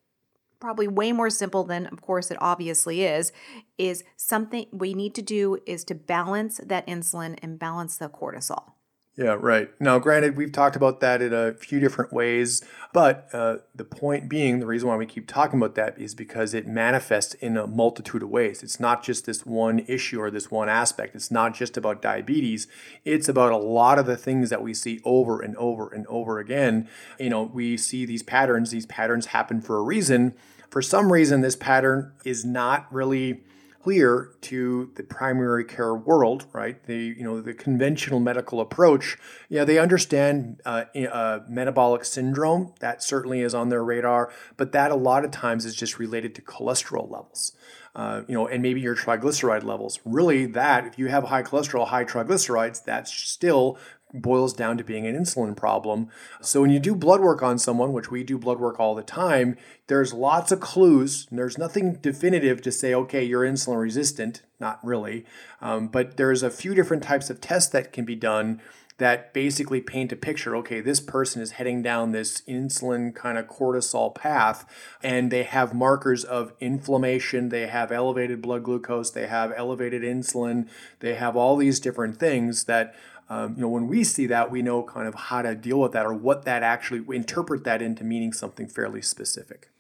probably 0.61 0.89
way 0.89 1.13
more 1.13 1.31
simple 1.31 1.65
than 1.65 1.87
of 1.87 2.03
course 2.03 2.31
it 2.31 2.39
obviously 2.41 3.05
is 3.05 3.33
is 3.77 4.03
something 4.17 4.67
we 4.73 4.93
need 4.93 5.15
to 5.15 5.23
do 5.23 5.59
is 5.67 5.85
to 5.85 5.95
balance 5.95 6.61
that 6.65 6.87
insulin 6.87 7.39
and 7.43 7.59
balance 7.59 7.97
the 7.97 8.09
cortisol 8.09 8.73
yeah, 9.19 9.37
right. 9.41 9.69
Now, 9.81 9.99
granted, 9.99 10.37
we've 10.37 10.53
talked 10.53 10.77
about 10.77 11.01
that 11.01 11.21
in 11.21 11.33
a 11.33 11.53
few 11.53 11.81
different 11.81 12.13
ways, 12.13 12.63
but 12.93 13.29
uh, 13.33 13.57
the 13.75 13.83
point 13.83 14.29
being, 14.29 14.61
the 14.61 14.67
reason 14.67 14.89
why 14.89 14.95
we 14.95 15.07
keep 15.07 15.27
talking 15.27 15.59
about 15.59 15.75
that 15.75 15.99
is 15.99 16.15
because 16.15 16.55
it 16.55 16.69
manifests 16.69 17.35
in 17.35 17.57
a 17.57 17.67
multitude 17.67 18.23
of 18.23 18.29
ways. 18.29 18.63
It's 18.63 18.79
not 18.79 19.03
just 19.03 19.27
this 19.27 19.45
one 19.45 19.81
issue 19.81 20.21
or 20.21 20.31
this 20.31 20.53
one 20.53 20.69
aspect. 20.69 21.17
It's 21.17 21.33
not 21.33 21.53
just 21.53 21.77
about 21.77 22.01
diabetes. 22.01 22.69
It's 23.05 23.29
about 23.29 23.51
a 23.51 23.57
lot 23.57 23.99
of 23.99 24.07
the 24.07 24.17
things 24.17 24.51
that 24.51 24.63
we 24.63 24.73
see 24.73 25.01
over 25.05 25.41
and 25.41 25.57
over 25.57 25.89
and 25.89 26.07
over 26.07 26.39
again. 26.39 26.89
You 27.19 27.31
know, 27.31 27.43
we 27.43 27.77
see 27.77 28.07
these 28.07 28.23
patterns. 28.23 28.71
These 28.71 28.87
patterns 28.87 29.27
happen 29.27 29.61
for 29.61 29.79
a 29.79 29.83
reason. 29.83 30.37
For 30.71 30.81
some 30.81 31.13
reason, 31.13 31.41
this 31.41 31.57
pattern 31.57 32.13
is 32.25 32.45
not 32.45 32.87
really 32.93 33.43
clear 33.89 34.35
to 34.43 34.91
the 34.97 35.03
primary 35.03 35.65
care 35.65 35.95
world, 35.95 36.45
right? 36.53 36.85
The 36.85 37.15
you 37.17 37.25
know 37.25 37.41
the 37.41 37.55
conventional 37.55 38.21
medical 38.21 38.61
approach. 38.61 39.17
Yeah, 39.49 39.65
they 39.65 39.79
understand 39.79 40.61
uh, 40.67 40.85
uh, 41.11 41.41
metabolic 41.49 42.05
syndrome. 42.05 42.75
That 42.81 43.03
certainly 43.03 43.41
is 43.41 43.55
on 43.55 43.71
their 43.71 43.83
radar, 43.83 44.31
but 44.59 44.73
that 44.73 44.91
a 44.91 44.95
lot 44.95 45.25
of 45.25 45.31
times 45.31 45.65
is 45.65 45.75
just 45.75 45.99
related 45.99 46.35
to 46.35 46.43
cholesterol 46.43 47.11
levels. 47.11 47.53
Uh, 47.97 48.25
you 48.29 48.35
know, 48.35 48.47
and 48.47 48.63
maybe 48.63 48.83
your 48.83 48.95
triglyceride 48.95 49.65
levels. 49.65 50.01
Really, 50.05 50.45
that 50.45 50.87
if 50.87 50.99
you 50.99 51.07
have 51.07 51.25
high 51.25 51.43
cholesterol, 51.43 51.89
high 51.89 52.05
triglycerides, 52.05 52.85
that's 52.85 53.11
still 53.11 53.79
boils 54.15 54.53
down 54.53 54.79
to 54.79 54.85
being 54.85 55.07
an 55.07 55.17
insulin 55.17 55.57
problem. 55.57 56.09
So 56.41 56.63
when 56.63 56.71
you 56.71 56.81
do 56.81 56.95
blood 56.95 57.21
work 57.21 57.43
on 57.43 57.59
someone, 57.59 57.93
which 57.93 58.11
we 58.11 58.25
do 58.25 58.39
blood 58.39 58.59
work 58.59 58.81
all 58.81 58.95
the 58.95 59.03
time, 59.03 59.57
there's 59.87 60.13
lots 60.13 60.51
of 60.51 60.61
clues. 60.61 61.27
there's 61.31 61.59
nothing 61.59 61.95
definitive 61.95 62.63
to 62.63 62.73
say, 62.73 62.95
okay, 62.95 63.23
you're 63.23 63.45
insulin 63.45 63.81
resistant. 63.81 64.43
Not 64.61 64.85
really. 64.85 65.25
Um, 65.61 65.89
but 65.89 66.17
there's 66.17 66.43
a 66.43 66.51
few 66.51 66.75
different 66.75 67.03
types 67.03 67.31
of 67.31 67.41
tests 67.41 67.71
that 67.71 67.93
can 67.93 68.05
be 68.05 68.17
done 68.17 68.61
that 68.99 69.33
basically 69.33 69.81
paint 69.81 70.13
a 70.13 70.17
picture 70.17 70.55
okay, 70.57 70.81
this 70.81 71.01
person 71.01 71.41
is 71.41 71.53
heading 71.53 71.83
down 71.83 72.11
this 72.11 72.43
insulin 72.43 73.15
kind 73.15 73.39
of 73.39 73.47
cortisol 73.47 74.15
path, 74.15 74.67
and 75.03 75.31
they 75.31 75.45
have 75.45 75.73
markers 75.73 76.25
of 76.25 76.53
inflammation, 76.61 77.49
they 77.49 77.69
have 77.69 77.91
elevated 77.93 78.43
blood 78.43 78.65
glucose, 78.65 79.11
they 79.11 79.29
have 79.29 79.53
elevated 79.57 80.03
insulin, 80.03 80.69
they 80.99 81.15
have 81.15 81.37
all 81.37 81.57
these 81.57 81.81
different 81.81 82.19
things 82.19 82.65
that 82.65 82.95
um, 83.31 83.55
you 83.57 83.63
know, 83.63 83.69
when 83.69 83.89
we 83.89 84.05
see 84.05 84.27
that, 84.27 84.51
we 84.51 84.63
know 84.63 84.83
kind 84.83 85.07
of 85.07 85.15
how 85.15 85.43
to 85.43 85.55
deal 85.55 85.81
with 85.81 85.93
that 85.93 86.07
or 86.07 86.15
what 86.15 86.45
that 86.45 86.63
actually 86.63 87.05
interpret 87.15 87.65
that 87.65 87.83
into 87.83 88.05
meaning 88.05 88.33
something 88.33 88.67
fairly 88.67 89.03
specific. 89.03 89.71